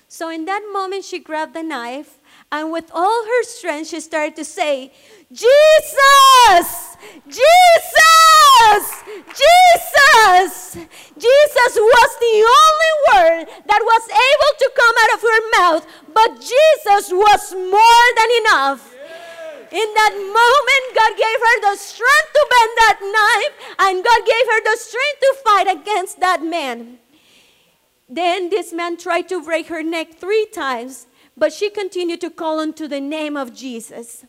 So 0.09 0.31
in 0.31 0.45
that 0.45 0.63
moment, 0.73 1.05
she 1.05 1.19
grabbed 1.19 1.55
the 1.55 1.63
knife 1.63 2.19
and 2.53 2.71
with 2.71 2.91
all 2.95 3.25
her 3.25 3.43
strength, 3.43 3.89
she 3.89 4.01
started 4.01 4.37
to 4.37 4.45
say, 4.45 4.93
Jesus! 5.33 6.97
Jesus! 7.27 8.87
Jesus! 9.27 10.77
Jesus 11.19 11.73
was 11.75 12.11
the 12.21 12.37
only 12.61 12.93
word 13.11 13.47
that 13.67 13.83
was 13.83 14.05
able 14.07 14.53
to 14.59 14.71
come 14.77 14.95
out 15.03 15.15
of 15.15 15.21
her 15.23 15.41
mouth, 15.59 15.87
but 16.15 16.41
Jesus 16.41 17.11
was 17.11 17.53
more 17.55 18.07
than 18.17 18.31
enough. 18.47 18.96
In 19.77 19.93
that 19.93 20.15
moment, 20.17 20.85
God 20.97 21.13
gave 21.19 21.41
her 21.47 21.57
the 21.61 21.77
strength 21.77 22.33
to 22.33 22.47
bend 22.55 22.73
that 22.81 22.99
knife, 23.03 23.55
and 23.79 24.03
God 24.03 24.21
gave 24.25 24.47
her 24.53 24.61
the 24.65 24.77
strength 24.79 25.21
to 25.21 25.37
fight 25.45 25.69
against 25.69 26.21
that 26.21 26.43
man. 26.43 26.99
Then 28.09 28.49
this 28.49 28.73
man 28.73 28.97
tried 28.97 29.29
to 29.29 29.43
break 29.43 29.67
her 29.67 29.83
neck 29.83 30.15
three 30.15 30.47
times, 30.47 31.07
but 31.37 31.53
she 31.53 31.69
continued 31.69 32.23
to 32.23 32.31
call 32.31 32.59
unto 32.59 32.89
the 32.89 33.03
name 33.03 33.37
of 33.37 33.55
Jesus. 33.55 34.25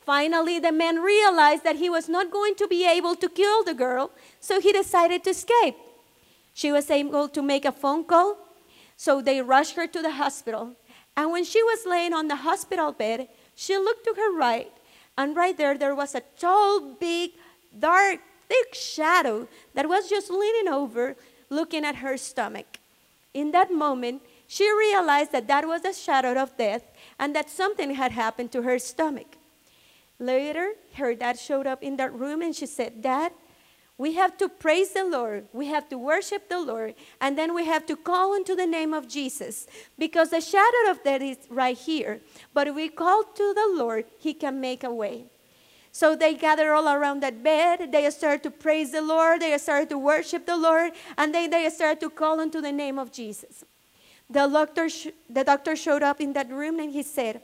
Finally, 0.00 0.58
the 0.58 0.72
man 0.72 0.96
realized 0.96 1.62
that 1.62 1.76
he 1.76 1.88
was 1.88 2.08
not 2.08 2.32
going 2.32 2.56
to 2.56 2.66
be 2.66 2.84
able 2.84 3.14
to 3.14 3.28
kill 3.28 3.62
the 3.62 3.74
girl, 3.74 4.10
so 4.40 4.60
he 4.60 4.72
decided 4.72 5.22
to 5.22 5.30
escape. 5.30 5.76
She 6.54 6.72
was 6.72 6.90
able 6.90 7.28
to 7.28 7.40
make 7.40 7.64
a 7.64 7.70
phone 7.70 8.02
call, 8.02 8.36
so 8.96 9.22
they 9.22 9.42
rushed 9.42 9.76
her 9.76 9.86
to 9.86 10.02
the 10.02 10.10
hospital. 10.10 10.74
And 11.16 11.30
when 11.30 11.44
she 11.44 11.62
was 11.62 11.86
laying 11.86 12.12
on 12.12 12.26
the 12.26 12.42
hospital 12.42 12.90
bed, 12.90 13.28
she 13.62 13.78
looked 13.78 14.04
to 14.04 14.14
her 14.16 14.36
right, 14.36 14.72
and 15.16 15.36
right 15.36 15.56
there, 15.56 15.78
there 15.78 15.94
was 15.94 16.16
a 16.16 16.22
tall, 16.36 16.80
big, 16.98 17.30
dark, 17.78 18.18
thick 18.48 18.74
shadow 18.74 19.46
that 19.74 19.88
was 19.88 20.10
just 20.10 20.32
leaning 20.32 20.66
over, 20.66 21.14
looking 21.48 21.84
at 21.84 21.96
her 21.96 22.16
stomach. 22.16 22.66
In 23.32 23.52
that 23.52 23.72
moment, 23.72 24.22
she 24.48 24.68
realized 24.76 25.30
that 25.30 25.46
that 25.46 25.68
was 25.68 25.82
the 25.82 25.92
shadow 25.92 26.34
of 26.42 26.56
death 26.56 26.82
and 27.20 27.36
that 27.36 27.48
something 27.48 27.94
had 27.94 28.10
happened 28.10 28.50
to 28.50 28.62
her 28.62 28.80
stomach. 28.80 29.36
Later, 30.18 30.72
her 30.94 31.14
dad 31.14 31.38
showed 31.38 31.68
up 31.68 31.84
in 31.84 31.96
that 31.98 32.12
room 32.12 32.42
and 32.42 32.56
she 32.56 32.66
said, 32.66 33.00
Dad, 33.00 33.30
we 33.98 34.14
have 34.14 34.36
to 34.38 34.48
praise 34.48 34.92
the 34.92 35.04
Lord, 35.04 35.46
we 35.52 35.66
have 35.66 35.88
to 35.90 35.98
worship 35.98 36.48
the 36.48 36.60
Lord, 36.60 36.94
and 37.20 37.36
then 37.36 37.54
we 37.54 37.66
have 37.66 37.86
to 37.86 37.96
call 37.96 38.34
into 38.34 38.56
the 38.56 38.66
name 38.66 38.94
of 38.94 39.08
Jesus 39.08 39.66
because 39.98 40.30
the 40.30 40.40
shadow 40.40 40.90
of 40.90 41.04
death 41.04 41.22
is 41.22 41.38
right 41.50 41.76
here. 41.76 42.20
But 42.54 42.68
if 42.68 42.74
we 42.74 42.88
call 42.88 43.22
to 43.22 43.54
the 43.54 43.74
Lord, 43.74 44.06
He 44.18 44.34
can 44.34 44.60
make 44.60 44.82
a 44.82 44.92
way. 44.92 45.26
So 45.92 46.16
they 46.16 46.34
gather 46.34 46.72
all 46.72 46.88
around 46.88 47.22
that 47.22 47.42
bed. 47.42 47.92
They 47.92 48.08
start 48.10 48.42
to 48.44 48.50
praise 48.50 48.92
the 48.92 49.02
Lord. 49.02 49.42
They 49.42 49.56
start 49.58 49.90
to 49.90 49.98
worship 49.98 50.46
the 50.46 50.56
Lord. 50.56 50.92
And 51.18 51.34
then 51.34 51.50
they 51.50 51.68
start 51.68 52.00
to 52.00 52.08
call 52.08 52.40
unto 52.40 52.62
the 52.62 52.72
name 52.72 52.98
of 52.98 53.12
Jesus. 53.12 53.62
The 54.30 54.48
doctor, 54.48 54.88
the 55.28 55.44
doctor 55.44 55.76
showed 55.76 56.02
up 56.02 56.18
in 56.18 56.32
that 56.32 56.50
room 56.50 56.80
and 56.80 56.90
he 56.90 57.02
said, 57.02 57.42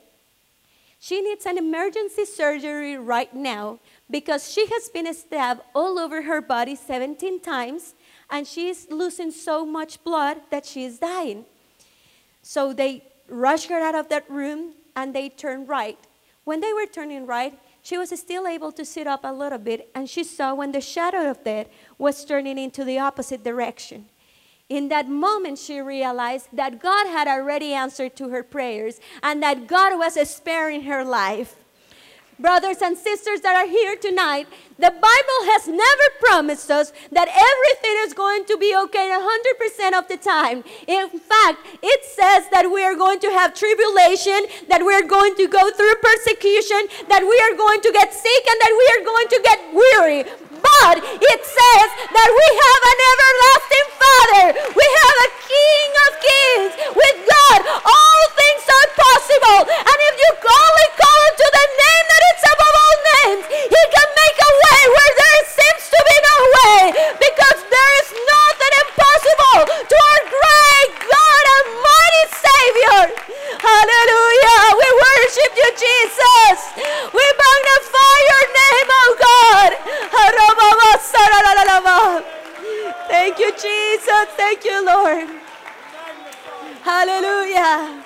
She 0.99 1.21
needs 1.21 1.45
an 1.45 1.59
emergency 1.59 2.25
surgery 2.25 2.97
right 2.97 3.33
now 3.35 3.81
because 4.11 4.51
she 4.51 4.67
has 4.67 4.89
been 4.89 5.13
stabbed 5.15 5.61
all 5.75 5.99
over 5.99 6.23
her 6.23 6.41
body 6.41 6.75
17 6.75 7.41
times 7.41 7.95
and 8.31 8.47
she 8.47 8.69
is 8.69 8.87
losing 8.91 9.31
so 9.31 9.67
much 9.67 10.03
blood 10.05 10.39
that 10.51 10.65
she 10.65 10.85
is 10.85 10.99
dying. 10.99 11.45
So 12.43 12.73
they 12.73 13.05
rushed 13.29 13.69
her 13.69 13.81
out 13.81 13.95
of 13.95 14.09
that 14.09 14.31
room 14.31 14.73
and 14.97 15.15
they 15.15 15.29
turned 15.29 15.69
right. 15.69 15.99
When 16.45 16.61
they 16.61 16.73
were 16.73 16.87
turning 16.87 17.27
right, 17.27 17.59
she 17.83 17.99
was 17.99 18.11
still 18.19 18.47
able 18.47 18.73
to 18.73 18.85
sit 18.85 19.07
up 19.07 19.21
a 19.25 19.33
little 19.33 19.59
bit 19.59 19.91
and 19.95 20.09
she 20.09 20.25
saw 20.25 20.55
when 20.55 20.73
the 20.73 20.81
shadow 20.81 21.31
of 21.31 21.45
death 21.45 21.69
was 21.99 22.25
turning 22.25 22.59
into 22.59 22.85
the 22.85 22.99
opposite 22.99 23.45
direction. 23.45 24.07
In 24.69 24.89
that 24.91 25.09
moment, 25.09 25.59
she 25.59 25.81
realized 25.81 26.49
that 26.53 26.81
God 26.81 27.07
had 27.07 27.27
already 27.27 27.73
answered 27.73 28.17
to 28.17 28.29
her 28.29 28.43
prayers 28.43 29.01
and 29.23 29.43
that 29.43 29.67
God 29.67 29.99
was 29.99 30.15
sparing 30.29 30.83
her 30.83 31.05
life. 31.05 31.57
Brothers 32.41 32.81
and 32.83 32.97
sisters 32.97 33.41
that 33.41 33.57
are 33.57 33.67
here 33.67 33.97
tonight, 33.97 34.47
the 34.79 34.95
Bible 34.95 35.41
has 35.51 35.67
never 35.67 36.07
promised 36.21 36.71
us 36.71 36.93
that 37.11 37.27
everything 37.27 37.97
is 38.07 38.15
going 38.15 38.45
to 38.47 38.57
be 38.57 38.71
okay 38.87 39.11
100% 39.11 39.99
of 39.99 40.07
the 40.07 40.17
time. 40.17 40.63
In 40.87 41.11
fact, 41.19 41.67
it 41.83 42.05
says 42.07 42.47
that 42.55 42.71
we 42.71 42.85
are 42.87 42.95
going 42.95 43.19
to 43.27 43.31
have 43.35 43.59
tribulation, 43.59 44.47
that 44.71 44.87
we 44.87 44.95
are 44.95 45.03
going 45.03 45.35
to 45.35 45.49
go 45.51 45.71
through 45.75 45.99
persecution, 45.99 46.87
that 47.11 47.27
we 47.27 47.35
are 47.51 47.59
going 47.59 47.83
to 47.83 47.91
get 47.91 48.15
sick, 48.15 48.43
and 48.47 48.59
that 48.63 48.71
we 48.71 48.87
are 48.95 49.03
going 49.03 49.29
to 49.35 49.39
get 49.43 49.59
weary. 49.75 50.23
But 50.63 51.03
it 51.03 51.41
says 51.43 51.89
that 52.15 52.31
we 52.31 52.47
have 52.63 52.83
an 52.87 52.99
everlasting 53.11 53.89
Father. 53.99 54.47
We 54.79 54.87
have 54.87 55.17
a 55.27 55.31
King 55.43 55.91
of 56.07 56.11
Kings. 56.23 56.73
With 56.99 57.19
God, 57.27 57.61
all 57.83 58.23
things 58.35 58.65
are 58.67 58.89
possible. 58.95 59.61
And 59.71 59.99
if 60.07 60.15
you 60.19 60.31
only 60.39 60.89
call 60.99 61.25
to 61.39 61.47
the 61.47 61.67
name 61.79 62.05
that 62.11 62.23
is 62.35 62.43
above 62.43 62.75
all 62.75 62.99
names, 63.15 63.45
He 63.71 63.83
can 63.87 64.09
make 64.19 64.39
a 64.39 64.51
way 64.51 64.81
where 64.99 65.13
there 65.15 65.43
seems 65.47 65.85
to 65.95 66.01
be 66.11 66.17
no 66.27 66.37
way. 66.59 66.83
Because 67.23 67.61
there 67.71 67.93
is 68.03 68.09
nothing 68.19 68.75
impossible 68.83 69.61
to 69.79 69.95
our 69.95 70.23
great 70.27 70.91
God 71.07 71.45
and 71.55 71.67
mighty 71.87 72.25
Savior. 72.35 73.01
Hallelujah. 73.63 74.63
We 74.75 74.89
worship 75.07 75.53
you, 75.55 75.71
Jesus. 75.79 76.59
We 77.15 77.23
magnify 77.23 78.17
your 78.27 78.45
name, 78.59 78.89
oh 78.91 79.13
God. 79.23 79.71
Thank 83.09 83.39
you, 83.39 83.53
Jesus. 83.53 84.27
Thank 84.37 84.65
you, 84.65 84.85
Lord. 84.85 85.29
Hallelujah. 86.83 88.03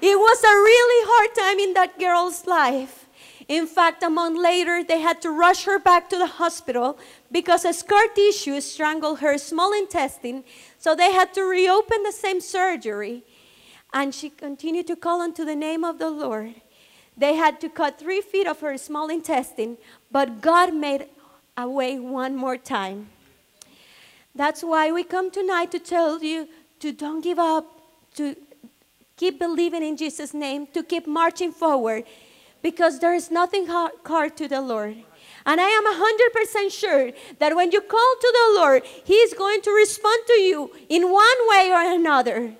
It 0.00 0.18
was 0.18 0.44
a 0.44 0.54
really 0.68 1.06
hard 1.08 1.34
time 1.34 1.58
in 1.58 1.74
that 1.74 1.98
girl's 1.98 2.46
life. 2.46 3.06
In 3.46 3.66
fact, 3.66 4.02
a 4.02 4.10
month 4.10 4.38
later, 4.38 4.82
they 4.84 5.00
her 5.64 5.78
back 5.78 6.08
to 6.10 6.18
the 6.18 6.26
hospital 6.26 6.98
because 7.30 7.64
a 7.64 7.72
scar 7.72 8.06
tissue 8.14 8.60
strangled 8.60 9.20
her 9.20 9.38
small 9.38 9.72
intestine. 9.72 10.44
So 10.78 10.94
they 10.94 11.12
had 11.12 11.34
to 11.34 11.42
reopen 11.42 12.02
the 12.02 12.12
same 12.12 12.40
surgery. 12.40 13.24
And 13.92 14.14
she 14.14 14.30
continued 14.30 14.86
to 14.88 14.96
call 14.96 15.20
unto 15.20 15.44
the 15.44 15.56
name 15.56 15.84
of 15.84 15.98
the 15.98 16.10
Lord. 16.10 16.54
They 17.16 17.34
had 17.34 17.60
to 17.62 17.68
cut 17.68 17.98
three 17.98 18.20
feet 18.20 18.46
of 18.46 18.60
her 18.60 18.78
small 18.78 19.08
intestine, 19.08 19.76
but 20.10 20.40
God 20.40 20.74
made 20.74 21.08
a 21.56 21.68
way 21.68 21.98
one 21.98 22.36
more 22.36 22.56
time. 22.56 23.08
That's 24.34 24.62
why 24.62 24.92
we 24.92 25.02
come 25.02 25.30
tonight 25.30 25.72
to 25.72 25.80
tell 25.80 26.22
you 26.22 26.48
to 26.78 26.92
don't 26.92 27.20
give 27.20 27.40
up, 27.40 27.64
to 28.14 28.36
keep 29.16 29.40
believing 29.40 29.82
in 29.82 29.96
Jesus' 29.96 30.32
name, 30.32 30.68
to 30.74 30.84
keep 30.84 31.08
marching 31.08 31.50
forward, 31.50 32.04
because 32.62 33.00
there 33.00 33.14
is 33.14 33.32
nothing 33.32 33.66
hard 33.66 34.36
to 34.36 34.46
the 34.46 34.60
Lord. 34.60 34.98
And 35.48 35.62
I 35.62 35.70
am 35.70 35.86
100% 36.68 36.70
sure 36.70 37.10
that 37.38 37.56
when 37.56 37.72
you 37.72 37.80
call 37.80 38.14
to 38.20 38.34
the 38.34 38.60
Lord, 38.60 38.82
He 38.84 39.14
is 39.14 39.32
going 39.32 39.62
to 39.62 39.70
respond 39.70 40.20
to 40.26 40.34
you 40.34 40.70
in 40.90 41.10
one 41.10 41.38
way 41.48 41.70
or 41.72 41.90
another. 41.90 42.52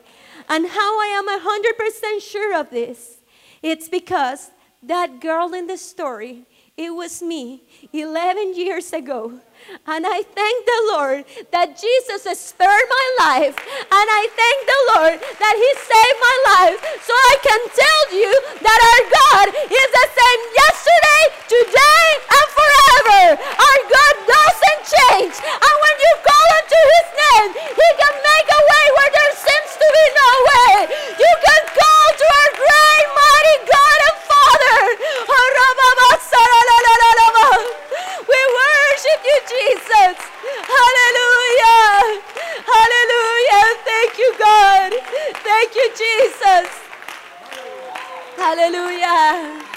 And 0.49 0.67
how 0.67 0.99
I 0.99 1.09
am 1.21 1.29
100% 1.29 2.23
sure 2.23 2.59
of 2.59 2.71
this, 2.71 3.19
it's 3.63 3.91
because 3.91 4.53
that 4.83 5.21
girl 5.21 5.53
in 5.53 5.67
the 5.67 5.77
story, 5.77 6.47
it 6.79 6.89
was 6.95 7.21
me 7.21 7.65
11 7.93 8.57
years 8.57 8.91
ago 8.95 9.39
and 9.87 10.05
I 10.07 10.25
thank 10.25 10.59
the 10.65 10.83
Lord 10.97 11.25
that 11.53 11.77
Jesus 11.77 12.25
spared 12.41 12.89
my 12.89 13.07
life. 13.21 13.57
And 13.89 14.07
I 14.09 14.25
thank 14.33 14.59
the 14.65 14.83
Lord 14.97 15.17
that 15.21 15.57
He 15.57 15.71
saved 15.77 16.19
my 16.21 16.37
life. 16.57 16.79
So 17.05 17.13
I 17.13 17.35
can 17.45 17.61
tell 17.73 18.05
you 18.17 18.31
that 18.65 18.81
our 18.81 19.03
God 19.13 19.47
is 19.53 19.89
the 19.93 20.07
same 20.13 20.41
yesterday, 20.57 21.23
today, 21.53 22.07
and 22.33 22.47
forever. 22.53 23.23
Our 23.45 23.81
God 23.93 24.15
doesn't 24.25 24.83
change. 24.89 25.35
And 25.37 25.75
when 25.85 25.97
you 26.01 26.13
call 26.25 26.47
unto 26.61 26.81
His 26.81 27.09
name, 27.17 27.51
He 27.77 27.89
can 27.97 28.15
make 28.25 28.49
a 28.49 28.63
way 28.73 28.87
where 28.97 29.13
there 29.13 29.35
seems 29.37 29.71
to 29.77 29.87
be 29.89 30.07
no 30.17 30.31
way. 30.49 30.73
You 31.17 31.33
can 31.45 31.63
call 31.77 32.07
to 32.13 32.27
our 32.29 32.51
great, 32.57 33.07
mighty 33.13 33.57
God 33.69 33.99
and 34.05 34.19
Father. 34.25 34.79
You, 39.29 39.39
Jesus. 39.45 40.17
Hallelujah. 40.77 42.23
Hallelujah. 42.65 43.65
Thank 43.85 44.13
you, 44.19 44.31
God. 44.39 44.91
Thank 45.45 45.75
you, 45.75 45.89
Jesus. 45.93 46.69
Hallelujah. 48.37 49.69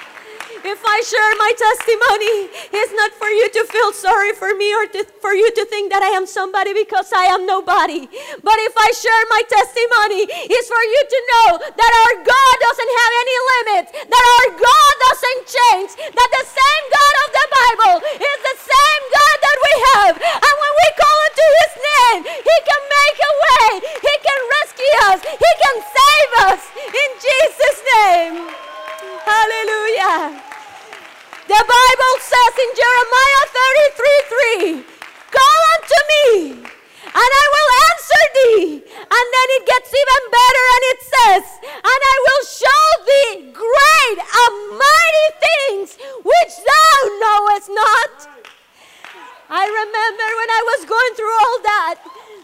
If 0.62 0.78
I 0.86 1.02
share 1.02 1.34
my 1.42 1.52
testimony, 1.58 2.54
it's 2.70 2.94
not 2.94 3.10
for 3.18 3.34
you 3.34 3.50
to 3.50 3.62
feel 3.66 3.90
sorry 3.98 4.30
for 4.38 4.54
me 4.54 4.70
or 4.78 4.86
to, 4.94 5.02
for 5.18 5.34
you 5.34 5.50
to 5.50 5.66
think 5.66 5.90
that 5.90 6.06
I 6.06 6.14
am 6.14 6.30
somebody 6.30 6.70
because 6.78 7.10
I 7.10 7.34
am 7.34 7.50
nobody. 7.50 8.06
But 8.46 8.58
if 8.70 8.74
I 8.78 8.90
share 8.94 9.24
my 9.34 9.42
testimony, 9.50 10.30
it's 10.30 10.70
for 10.70 10.86
you 10.86 11.02
to 11.02 11.20
know 11.34 11.48
that 11.66 11.92
our 11.98 12.14
God 12.22 12.54
doesn't 12.62 12.94
have 12.94 13.14
any 13.26 13.38
limits, 13.58 13.90
that 14.06 14.26
our 14.38 14.48
God 14.54 14.94
doesn't 15.02 15.42
change, 15.50 15.90
that 15.98 16.30
the 16.30 16.46
same 16.46 16.86
God 16.94 17.14
of 17.26 17.30
the 17.34 17.48
Bible 17.58 17.96
is 18.22 18.40
the 18.46 18.58
same 18.62 19.04
God 19.10 19.36
that 19.42 19.58
we 19.66 19.74
have. 19.98 20.14
And 20.22 20.56
when 20.62 20.74
we 20.78 20.88
call 20.94 21.18
into 21.26 21.48
His 21.58 21.74
name, 21.90 22.20
He 22.38 22.58
can 22.70 22.82
make 22.86 23.18
a 23.18 23.34
way, 23.50 23.68
He 23.98 24.14
can 24.22 24.42
rescue 24.62 24.96
us, 25.10 25.20
He 25.26 25.52
can 25.58 25.78
save 25.90 26.32
us 26.54 26.62
in 26.86 27.10
Jesus' 27.18 27.80
name. 27.98 28.36
Hallelujah. 29.26 30.52
The 31.52 31.66
Bible 31.68 32.16
says 32.24 32.54
in 32.64 32.72
Jeremiah 32.80 33.46
33 34.72 34.80
3, 34.80 34.88
Call 35.36 35.60
unto 35.76 36.00
me, 36.14 36.64
and 37.12 37.32
I 37.44 37.46
will 37.52 37.72
answer 37.92 38.24
thee. 38.40 38.68
And 38.88 39.26
then 39.36 39.48
it 39.60 39.64
gets 39.68 39.92
even 39.92 40.24
better, 40.32 40.66
and 40.72 40.84
it 40.96 41.02
says, 41.12 41.44
And 41.76 42.02
I 42.08 42.18
will 42.24 42.44
show 42.48 42.86
thee 43.04 43.36
great 43.52 44.18
and 44.24 44.54
mighty 44.80 45.30
things 45.44 45.88
which 46.24 46.54
thou 46.64 46.96
knowest 47.20 47.68
not. 47.68 48.32
I 49.52 49.68
remember 49.68 50.28
when 50.40 50.52
I 50.56 50.64
was 50.72 50.82
going 50.88 51.14
through 51.20 51.36
all 51.36 51.60
that. 51.68 51.96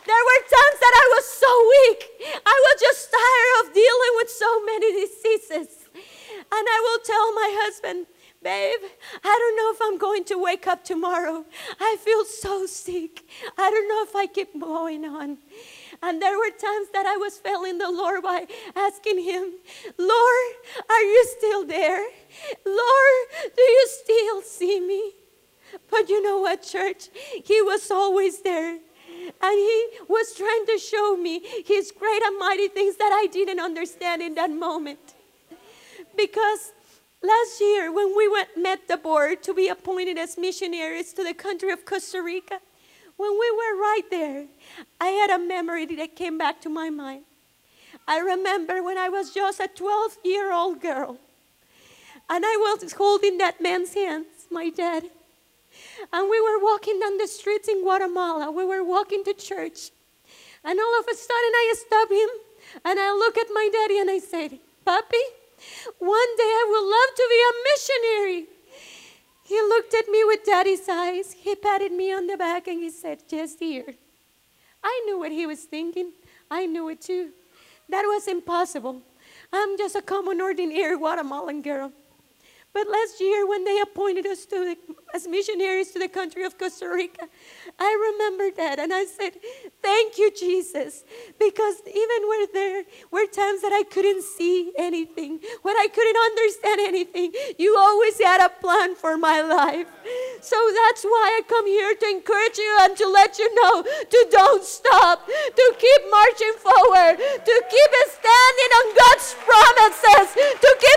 There 0.03 0.25
were 0.27 0.41
times 0.51 0.79
that 0.83 0.95
I 0.99 1.05
was 1.15 1.25
so 1.31 1.51
weak. 1.71 2.01
I 2.43 2.57
was 2.59 2.75
just 2.81 3.07
tired 3.07 3.53
of 3.61 3.65
dealing 3.71 4.13
with 4.19 4.29
so 4.35 4.51
many 4.67 5.05
diseases. 5.05 5.87
And 5.95 6.65
I 6.67 6.79
will 6.83 6.99
tell 7.07 7.31
my 7.31 7.49
husband, 7.63 8.07
Babe, 8.43 8.79
I 9.23 9.35
don't 9.39 9.57
know 9.57 9.71
if 9.73 9.79
I'm 9.81 9.97
going 9.97 10.23
to 10.25 10.37
wake 10.37 10.67
up 10.67 10.83
tomorrow. 10.83 11.43
I 11.79 11.97
feel 11.99 12.23
so 12.23 12.65
sick. 12.65 13.23
I 13.57 13.69
don't 13.71 13.87
know 13.89 14.03
if 14.03 14.15
I 14.15 14.27
keep 14.27 14.59
going 14.59 15.05
on. 15.05 15.39
And 16.03 16.21
there 16.21 16.37
were 16.37 16.51
times 16.51 16.87
that 16.93 17.05
I 17.07 17.17
was 17.17 17.37
failing 17.39 17.79
the 17.79 17.89
Lord 17.89 18.21
by 18.21 18.47
asking 18.75 19.23
Him, 19.23 19.53
Lord, 19.97 20.47
are 20.89 21.01
you 21.01 21.25
still 21.37 21.65
there? 21.65 22.07
Lord, 22.65 23.17
do 23.55 23.61
you 23.61 23.87
still 23.89 24.41
see 24.43 24.79
me? 24.79 25.13
But 25.89 26.07
you 26.07 26.21
know 26.21 26.39
what, 26.39 26.61
church? 26.61 27.09
He 27.43 27.61
was 27.61 27.89
always 27.89 28.41
there. 28.43 28.77
And 29.41 29.59
he 29.59 29.89
was 30.07 30.33
trying 30.35 30.65
to 30.67 30.77
show 30.77 31.17
me 31.17 31.41
his 31.65 31.91
great 31.91 32.21
and 32.23 32.37
mighty 32.39 32.67
things 32.69 32.95
that 32.97 33.11
I 33.11 33.27
didn't 33.27 33.59
understand 33.59 34.21
in 34.21 34.35
that 34.35 34.51
moment. 34.51 35.15
Because 36.15 36.71
Last 37.21 37.59
year, 37.59 37.91
when 37.91 38.15
we 38.15 38.27
went, 38.27 38.49
met 38.55 38.87
the 38.87 38.97
board 38.97 39.41
to 39.43 39.53
be 39.53 39.67
appointed 39.69 40.17
as 40.17 40.37
missionaries 40.37 41.13
to 41.13 41.23
the 41.23 41.33
country 41.33 41.71
of 41.71 41.83
Costa 41.83 42.21
Rica, 42.21 42.59
when 43.17 43.31
we 43.31 43.51
were 43.51 43.81
right 43.81 44.03
there, 44.11 44.45
I 45.01 45.07
had 45.07 45.31
a 45.31 45.39
memory 45.39 45.85
that 45.95 46.15
came 46.15 46.37
back 46.37 46.61
to 46.61 46.69
my 46.69 46.91
mind. 46.91 47.23
I 48.07 48.19
remember 48.19 48.83
when 48.83 48.97
I 48.97 49.09
was 49.09 49.33
just 49.33 49.59
a 49.59 49.67
12 49.67 50.17
year 50.23 50.53
old 50.53 50.79
girl, 50.79 51.17
and 52.29 52.45
I 52.45 52.55
was 52.57 52.93
holding 52.93 53.39
that 53.39 53.59
man's 53.61 53.95
hands, 53.95 54.47
my 54.51 54.69
dad. 54.69 55.03
And 56.13 56.29
we 56.29 56.39
were 56.39 56.63
walking 56.63 56.99
down 56.99 57.17
the 57.17 57.27
streets 57.27 57.67
in 57.67 57.81
Guatemala. 57.81 58.51
We 58.51 58.65
were 58.65 58.83
walking 58.83 59.23
to 59.23 59.33
church. 59.33 59.91
And 60.63 60.79
all 60.79 60.99
of 60.99 61.05
a 61.07 61.15
sudden, 61.15 61.53
I 61.55 61.73
stopped 61.77 62.11
him 62.11 62.29
and 62.85 62.99
I 62.99 63.11
looked 63.13 63.37
at 63.37 63.47
my 63.53 63.69
daddy 63.71 63.99
and 63.99 64.09
I 64.09 64.19
said, 64.19 64.59
Papi, 64.85 65.23
one 65.99 66.31
day 66.37 66.51
I 66.61 66.65
would 66.69 66.87
love 66.95 67.11
to 67.15 67.25
be 67.33 67.41
a 67.49 67.53
missionary. 67.69 68.57
He 69.43 69.61
looked 69.61 69.93
at 69.93 70.07
me 70.09 70.23
with 70.25 70.43
daddy's 70.43 70.87
eyes. 70.89 71.31
He 71.31 71.55
patted 71.55 71.91
me 71.91 72.11
on 72.11 72.27
the 72.27 72.37
back 72.37 72.67
and 72.67 72.79
he 72.79 72.89
said, 72.89 73.23
Yes, 73.29 73.55
dear. 73.55 73.95
I 74.83 75.03
knew 75.05 75.19
what 75.19 75.31
he 75.31 75.45
was 75.45 75.63
thinking. 75.63 76.11
I 76.51 76.65
knew 76.65 76.89
it 76.89 77.01
too. 77.01 77.31
That 77.89 78.03
was 78.03 78.27
impossible. 78.27 79.01
I'm 79.51 79.77
just 79.77 79.95
a 79.95 80.01
common, 80.01 80.41
ordinary 80.41 80.97
Guatemalan 80.97 81.61
girl. 81.61 81.91
But 82.73 82.87
last 82.89 83.19
year, 83.19 83.47
when 83.47 83.63
they 83.63 83.79
appointed 83.81 84.25
us 84.27 84.45
to 84.45 84.55
the, 84.55 84.77
as 85.13 85.27
missionaries 85.27 85.91
to 85.91 85.99
the 85.99 86.07
country 86.07 86.43
of 86.43 86.57
Costa 86.59 86.87
Rica, 86.87 87.27
I 87.79 88.13
remember 88.13 88.55
that 88.57 88.77
and 88.79 88.93
I 88.93 89.05
said, 89.05 89.33
Thank 89.81 90.17
you, 90.17 90.31
Jesus. 90.31 91.03
Because 91.39 91.75
even 91.87 92.29
when 92.29 92.47
there 92.53 92.83
were 93.09 93.25
times 93.25 93.61
that 93.61 93.73
I 93.73 93.83
couldn't 93.83 94.23
see 94.23 94.71
anything, 94.77 95.39
when 95.63 95.75
I 95.75 95.87
couldn't 95.87 96.17
understand 96.17 96.79
anything, 96.81 97.31
you 97.57 97.75
always 97.77 98.21
had 98.21 98.45
a 98.45 98.49
plan 98.49 98.95
for 98.95 99.17
my 99.17 99.41
life. 99.41 99.87
So 100.41 100.57
that's 100.85 101.03
why 101.03 101.39
I 101.39 101.41
come 101.47 101.65
here 101.65 101.95
to 101.95 102.07
encourage 102.09 102.57
you 102.57 102.77
and 102.81 102.95
to 102.97 103.07
let 103.07 103.39
you 103.39 103.47
know 103.55 103.81
to 103.83 104.27
don't 104.29 104.63
stop, 104.63 105.25
to 105.25 105.65
keep 105.79 106.01
marching 106.11 106.55
forward, 106.61 107.17
to 107.17 107.55
keep 107.71 107.91
standing 108.11 108.71
on 108.79 108.87
God's 108.95 109.35
promises, 109.43 110.27
to 110.35 110.69
keep 110.79 110.96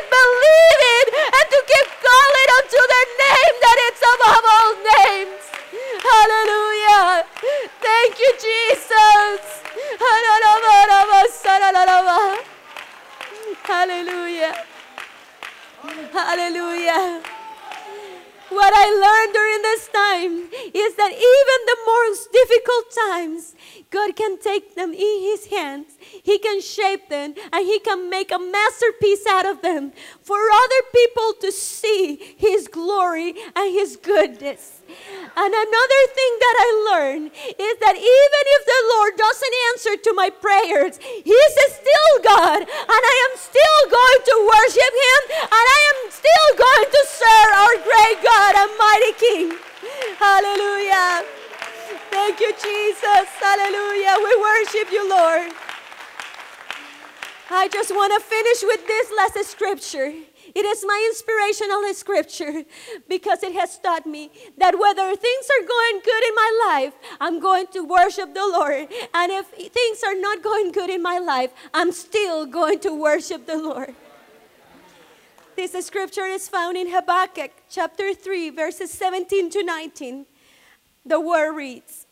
can 27.85 28.11
make 28.11 28.31
a 28.31 28.39
masterpiece 28.39 29.27
out 29.27 29.47
of 29.47 29.63
them 29.63 29.93
for 30.23 30.37
other 30.37 30.83
people 30.93 31.35
to 31.41 31.53
see 31.53 32.17
His 32.37 32.69
glory 32.69 33.35
and 33.57 33.73
His 33.73 33.97
goodness. 33.97 34.83
And 35.37 35.55
another 35.55 36.03
thing 36.15 36.33
that 36.43 36.57
I 36.59 36.69
learned 36.93 37.27
is 37.47 37.75
that 37.79 37.97
even 37.97 38.43
if 38.57 38.63
the 38.67 38.83
Lord 38.97 39.13
doesn't 39.17 39.55
answer 39.71 39.95
to 39.97 40.13
my 40.15 40.31
prayers, 40.31 40.99
He's 40.99 41.55
still 41.71 42.15
God, 42.23 42.61
and 42.63 43.03
I 43.15 43.17
am 43.31 43.35
still 43.39 43.83
going 43.87 44.21
to 44.27 44.37
worship 44.51 44.93
Him, 44.93 45.21
and 45.47 45.65
I 45.65 45.81
am 45.95 45.99
still 46.11 46.51
going 46.59 46.89
to 46.91 47.03
serve 47.07 47.51
our 47.55 47.77
great 47.87 48.19
God 48.23 48.53
and 48.59 48.73
mighty 48.79 49.13
King. 49.17 49.47
Hallelujah. 50.19 51.25
Thank 52.11 52.41
you, 52.41 52.53
Jesus. 52.53 53.27
Hallelujah. 53.39 54.17
We 54.19 54.33
worship 54.37 54.93
you, 54.93 55.09
Lord. 55.09 55.53
I 57.53 57.67
just 57.67 57.91
want 57.91 58.13
to 58.15 58.21
finish 58.21 58.63
with 58.63 58.87
this 58.87 59.11
last 59.17 59.51
scripture. 59.51 60.13
It 60.55 60.65
is 60.65 60.85
my 60.87 61.11
inspirational 61.11 61.83
scripture 61.95 62.65
because 63.09 63.43
it 63.43 63.53
has 63.55 63.77
taught 63.79 64.07
me 64.07 64.31
that 64.57 64.79
whether 64.79 65.17
things 65.17 65.49
are 65.51 65.67
going 65.67 66.01
good 66.05 66.25
in 66.29 66.35
my 66.35 66.63
life, 66.69 66.95
I'm 67.21 67.41
going 67.41 67.67
to 67.73 67.85
worship 67.85 68.35
the 68.35 68.47
Lord. 68.47 68.87
And 69.15 69.33
if 69.33 69.47
things 69.47 70.03
are 70.07 70.15
not 70.15 70.45
going 70.45 70.71
good 70.71 70.91
in 70.91 71.03
my 71.03 71.19
life, 71.19 71.51
I'm 71.75 71.91
still 71.91 72.47
going 72.47 72.79
to 72.81 72.95
worship 72.95 73.47
the 73.47 73.59
Lord. 73.59 73.95
This 75.57 75.73
scripture 75.85 76.27
is 76.27 76.49
found 76.49 76.77
in 76.77 76.89
Habakkuk 76.89 77.51
chapter 77.69 78.15
3, 78.15 78.51
verses 78.51 78.93
17 78.93 79.51
to 79.51 79.65
19. 79.65 80.25
The 81.05 81.21
word 81.21 81.53
reads 81.57 82.07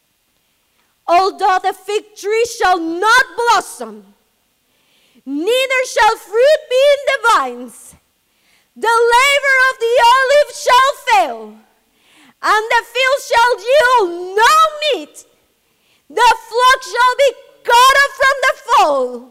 Although 1.06 1.60
the 1.62 1.72
fig 1.72 2.16
tree 2.16 2.44
shall 2.44 2.78
not 2.78 3.24
blossom, 3.36 4.14
neither 5.28 5.82
shall 5.92 6.16
fruit 6.16 6.62
be 6.72 6.82
in 6.96 7.00
the 7.12 7.18
vines 7.28 7.94
the 8.78 8.86
labor 8.86 9.56
of 9.70 9.74
the 9.82 9.94
olive 10.06 10.50
shall 10.54 10.92
fail, 11.10 11.40
and 12.42 12.62
the 12.70 12.82
field 12.86 13.20
shall 13.26 13.54
yield 13.58 14.38
no 14.38 14.54
meat. 14.82 15.26
The 16.06 16.30
flock 16.46 16.80
shall 16.86 17.14
be 17.18 17.30
cut 17.66 17.94
off 18.02 18.14
from 18.22 18.36
the 18.46 18.54
fold, 18.62 19.22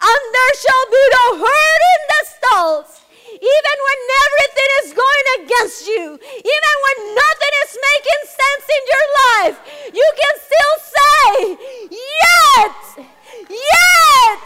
and 0.00 0.22
there 0.32 0.54
shall 0.64 0.86
be 0.88 1.04
no 1.12 1.26
herd 1.44 1.82
in 1.92 2.02
the 2.08 2.22
stalls. 2.32 2.90
Even 3.36 3.76
when 3.84 4.00
everything 4.24 4.70
is 4.80 4.96
going 4.96 5.26
against 5.44 5.86
you, 5.86 6.04
even 6.40 6.74
when 6.84 6.98
nothing 7.20 7.54
is 7.68 7.72
making 7.84 8.22
sense 8.32 8.64
in 8.64 8.82
your 8.88 9.06
life, 9.28 9.56
you 9.92 10.08
can 10.16 10.34
still 10.40 10.76
say, 10.96 11.28
Yet, 12.24 12.80
yet, 13.48 14.42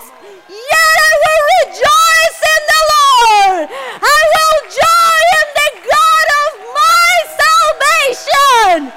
yet 0.49 0.97
I 1.09 1.13
will 1.23 1.43
rejoice 1.61 2.41
in 2.55 2.63
the 2.73 2.83
Lord. 2.93 3.65
I 4.03 4.19
will 4.33 4.59
joy 4.69 5.21
in 5.41 5.49
the 5.61 5.71
God 5.89 6.27
of 6.45 6.51
my 6.77 7.11
salvation. 7.41 8.93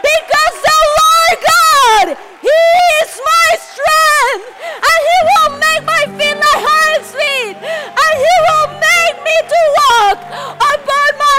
Because 0.00 0.56
the 0.68 0.80
Lord 1.00 1.36
God, 1.52 2.06
He 2.40 2.60
is 3.02 3.10
my 3.20 3.50
strength, 3.60 4.48
and 4.88 4.98
He 5.10 5.18
will 5.28 5.50
make 5.60 5.84
my 5.84 6.04
feet 6.16 6.36
like 6.36 6.62
hinds 6.64 7.10
feet, 7.12 7.56
and 7.56 8.14
He 8.24 8.34
will 8.46 8.68
make 8.80 9.16
me 9.26 9.36
to 9.52 9.60
walk 9.78 10.18
upon 10.56 11.10
my 11.20 11.38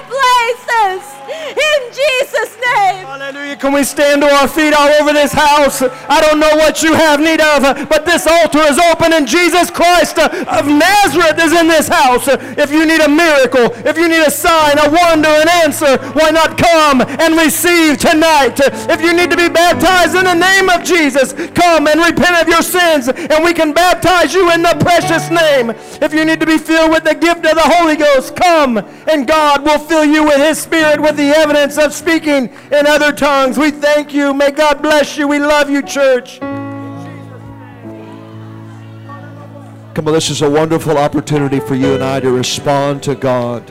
high 0.00 0.56
places. 0.56 1.20
In 1.50 1.80
Jesus' 1.92 2.56
name. 2.58 3.06
Hallelujah. 3.06 3.56
Can 3.56 3.72
we 3.72 3.84
stand 3.84 4.22
to 4.22 4.28
our 4.28 4.48
feet 4.48 4.74
all 4.74 4.88
over 5.00 5.12
this 5.12 5.32
house? 5.32 5.82
I 5.82 6.20
don't 6.20 6.40
know 6.40 6.56
what 6.56 6.82
you 6.82 6.94
have 6.94 7.20
need 7.20 7.40
of, 7.40 7.88
but 7.88 8.04
this 8.04 8.26
altar 8.26 8.60
is 8.60 8.78
open 8.78 9.12
and 9.12 9.26
Jesus 9.26 9.70
Christ 9.70 10.18
of 10.18 10.66
Nazareth 10.66 11.38
is 11.38 11.52
in 11.52 11.68
this 11.68 11.88
house. 11.88 12.26
If 12.28 12.70
you 12.70 12.86
need 12.86 13.00
a 13.00 13.08
miracle, 13.08 13.70
if 13.86 13.96
you 13.96 14.08
need 14.08 14.22
a 14.26 14.30
sign, 14.30 14.78
a 14.78 14.90
wonder, 14.90 15.28
an 15.28 15.48
answer, 15.62 15.98
why 16.12 16.30
not 16.30 16.58
come 16.58 17.02
and 17.02 17.36
receive 17.36 17.98
tonight? 17.98 18.58
If 18.90 19.00
you 19.02 19.12
need 19.12 19.30
to 19.30 19.36
be 19.36 19.48
baptized 19.48 20.16
in 20.16 20.24
the 20.24 20.34
name 20.34 20.68
of 20.68 20.82
Jesus, 20.82 21.32
come 21.54 21.86
and 21.86 22.00
repent 22.00 22.36
of 22.42 22.48
your 22.48 22.62
sins 22.62 23.08
and 23.08 23.44
we 23.44 23.52
can 23.52 23.72
baptize 23.72 24.34
you 24.34 24.50
in 24.52 24.62
the 24.62 24.76
precious 24.80 25.30
name. 25.30 25.70
If 26.02 26.14
you 26.14 26.24
need 26.24 26.40
to 26.40 26.46
be 26.46 26.58
filled 26.58 26.90
with 26.90 27.04
the 27.04 27.14
gift 27.14 27.46
of 27.46 27.54
the 27.54 27.68
Holy 27.78 27.96
Ghost, 27.96 28.34
come 28.36 28.78
and 28.78 29.26
God 29.26 29.62
will 29.62 29.78
fill 29.90 30.04
you 30.04 30.22
with 30.22 30.36
His 30.36 30.56
Spirit 30.56 31.02
with 31.02 31.16
the 31.16 31.30
evidence 31.30 31.76
of 31.76 31.92
speaking 31.92 32.48
in 32.70 32.86
other 32.86 33.10
tongues. 33.12 33.58
We 33.58 33.72
thank 33.72 34.14
you. 34.14 34.32
May 34.32 34.52
God 34.52 34.80
bless 34.80 35.18
you. 35.18 35.26
We 35.26 35.40
love 35.40 35.68
you, 35.68 35.82
church. 35.82 36.38
Come 39.92 40.06
on, 40.06 40.14
this 40.14 40.30
is 40.30 40.42
a 40.42 40.48
wonderful 40.48 40.96
opportunity 40.96 41.58
for 41.58 41.74
you 41.74 41.94
and 41.94 42.04
I 42.04 42.20
to 42.20 42.30
respond 42.30 43.02
to 43.02 43.16
God. 43.16 43.68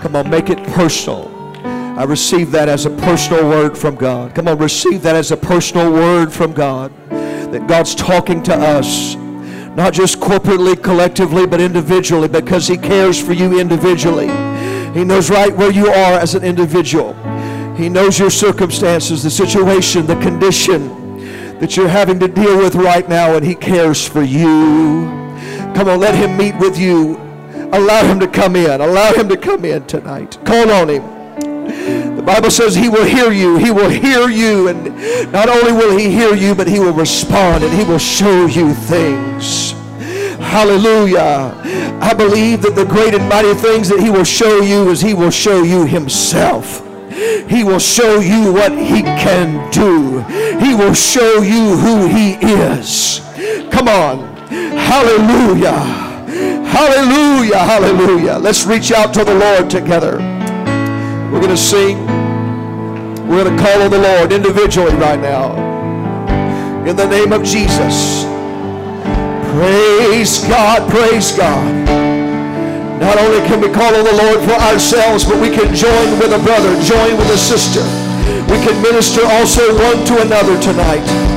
Come 0.00 0.16
on, 0.16 0.28
make 0.28 0.50
it 0.50 0.58
personal. 0.64 1.30
I 1.64 2.02
receive 2.02 2.50
that 2.50 2.68
as 2.68 2.84
a 2.84 2.90
personal 2.90 3.48
word 3.48 3.78
from 3.78 3.94
God. 3.94 4.34
Come 4.34 4.48
on, 4.48 4.58
receive 4.58 5.00
that 5.02 5.14
as 5.14 5.30
a 5.30 5.36
personal 5.36 5.92
word 5.92 6.32
from 6.32 6.54
God. 6.54 6.92
That 7.08 7.68
God's 7.68 7.94
talking 7.94 8.42
to 8.42 8.54
us, 8.54 9.14
not 9.76 9.92
just 9.92 10.18
corporately, 10.18 10.82
collectively, 10.82 11.46
but 11.46 11.60
individually, 11.60 12.26
because 12.26 12.66
He 12.66 12.76
cares 12.76 13.22
for 13.24 13.32
you 13.32 13.60
individually. 13.60 14.55
He 14.96 15.04
knows 15.04 15.28
right 15.28 15.54
where 15.54 15.70
you 15.70 15.88
are 15.88 16.14
as 16.14 16.34
an 16.34 16.42
individual. 16.42 17.12
He 17.74 17.90
knows 17.90 18.18
your 18.18 18.30
circumstances, 18.30 19.22
the 19.22 19.30
situation, 19.30 20.06
the 20.06 20.16
condition 20.16 21.58
that 21.58 21.76
you're 21.76 21.86
having 21.86 22.18
to 22.20 22.28
deal 22.28 22.56
with 22.56 22.74
right 22.74 23.06
now, 23.06 23.34
and 23.36 23.44
He 23.44 23.54
cares 23.54 24.08
for 24.08 24.22
you. 24.22 25.04
Come 25.74 25.88
on, 25.88 26.00
let 26.00 26.14
Him 26.14 26.38
meet 26.38 26.56
with 26.56 26.78
you. 26.78 27.18
Allow 27.74 28.04
Him 28.06 28.18
to 28.20 28.26
come 28.26 28.56
in. 28.56 28.80
Allow 28.80 29.12
Him 29.12 29.28
to 29.28 29.36
come 29.36 29.66
in 29.66 29.86
tonight. 29.86 30.38
Call 30.46 30.70
on 30.70 30.88
Him. 30.88 32.16
The 32.16 32.22
Bible 32.22 32.50
says 32.50 32.74
He 32.74 32.88
will 32.88 33.04
hear 33.04 33.30
you. 33.32 33.58
He 33.58 33.70
will 33.70 33.90
hear 33.90 34.30
you. 34.30 34.68
And 34.68 35.30
not 35.30 35.50
only 35.50 35.72
will 35.72 35.94
He 35.94 36.10
hear 36.10 36.34
you, 36.34 36.54
but 36.54 36.68
He 36.68 36.80
will 36.80 36.94
respond 36.94 37.64
and 37.64 37.74
He 37.74 37.84
will 37.84 37.98
show 37.98 38.46
you 38.46 38.72
things. 38.72 39.65
Hallelujah. 40.46 41.52
I 42.00 42.14
believe 42.14 42.62
that 42.62 42.74
the 42.74 42.84
great 42.84 43.14
and 43.14 43.28
mighty 43.28 43.54
things 43.54 43.88
that 43.88 44.00
He 44.00 44.10
will 44.10 44.24
show 44.24 44.60
you 44.60 44.90
is 44.90 45.00
He 45.00 45.12
will 45.12 45.30
show 45.30 45.62
you 45.62 45.84
Himself. 45.84 46.82
He 47.48 47.64
will 47.64 47.78
show 47.78 48.20
you 48.20 48.52
what 48.52 48.72
He 48.72 49.02
can 49.02 49.70
do. 49.70 50.20
He 50.64 50.74
will 50.74 50.94
show 50.94 51.42
you 51.42 51.76
who 51.76 52.06
He 52.06 52.34
is. 52.34 53.20
Come 53.70 53.88
on. 53.88 54.36
Hallelujah. 54.48 56.06
Hallelujah. 56.64 57.58
Hallelujah. 57.58 58.38
Let's 58.38 58.66
reach 58.66 58.92
out 58.92 59.12
to 59.14 59.24
the 59.24 59.34
Lord 59.34 59.68
together. 59.68 60.18
We're 61.32 61.40
going 61.40 61.48
to 61.48 61.56
sing. 61.56 62.06
We're 63.26 63.44
going 63.44 63.56
to 63.56 63.62
call 63.62 63.82
on 63.82 63.90
the 63.90 63.98
Lord 63.98 64.32
individually 64.32 64.94
right 64.94 65.20
now. 65.20 65.56
In 66.86 66.94
the 66.96 67.06
name 67.06 67.32
of 67.32 67.42
Jesus. 67.42 68.35
Praise 69.56 70.44
God. 70.44 70.84
Praise 70.90 71.32
God. 71.32 71.88
Not 73.00 73.16
only 73.16 73.40
can 73.48 73.58
we 73.58 73.72
call 73.72 73.88
on 73.88 74.04
the 74.04 74.12
Lord 74.12 74.44
for 74.44 74.52
ourselves, 74.52 75.24
but 75.24 75.40
we 75.40 75.48
can 75.48 75.74
join 75.74 76.18
with 76.18 76.36
a 76.36 76.42
brother, 76.44 76.68
join 76.84 77.16
with 77.16 77.30
a 77.30 77.38
sister. 77.38 77.80
We 78.52 78.60
can 78.60 78.76
minister 78.82 79.22
also 79.24 79.62
one 79.72 80.04
to 80.12 80.20
another 80.20 80.60
tonight. 80.60 81.35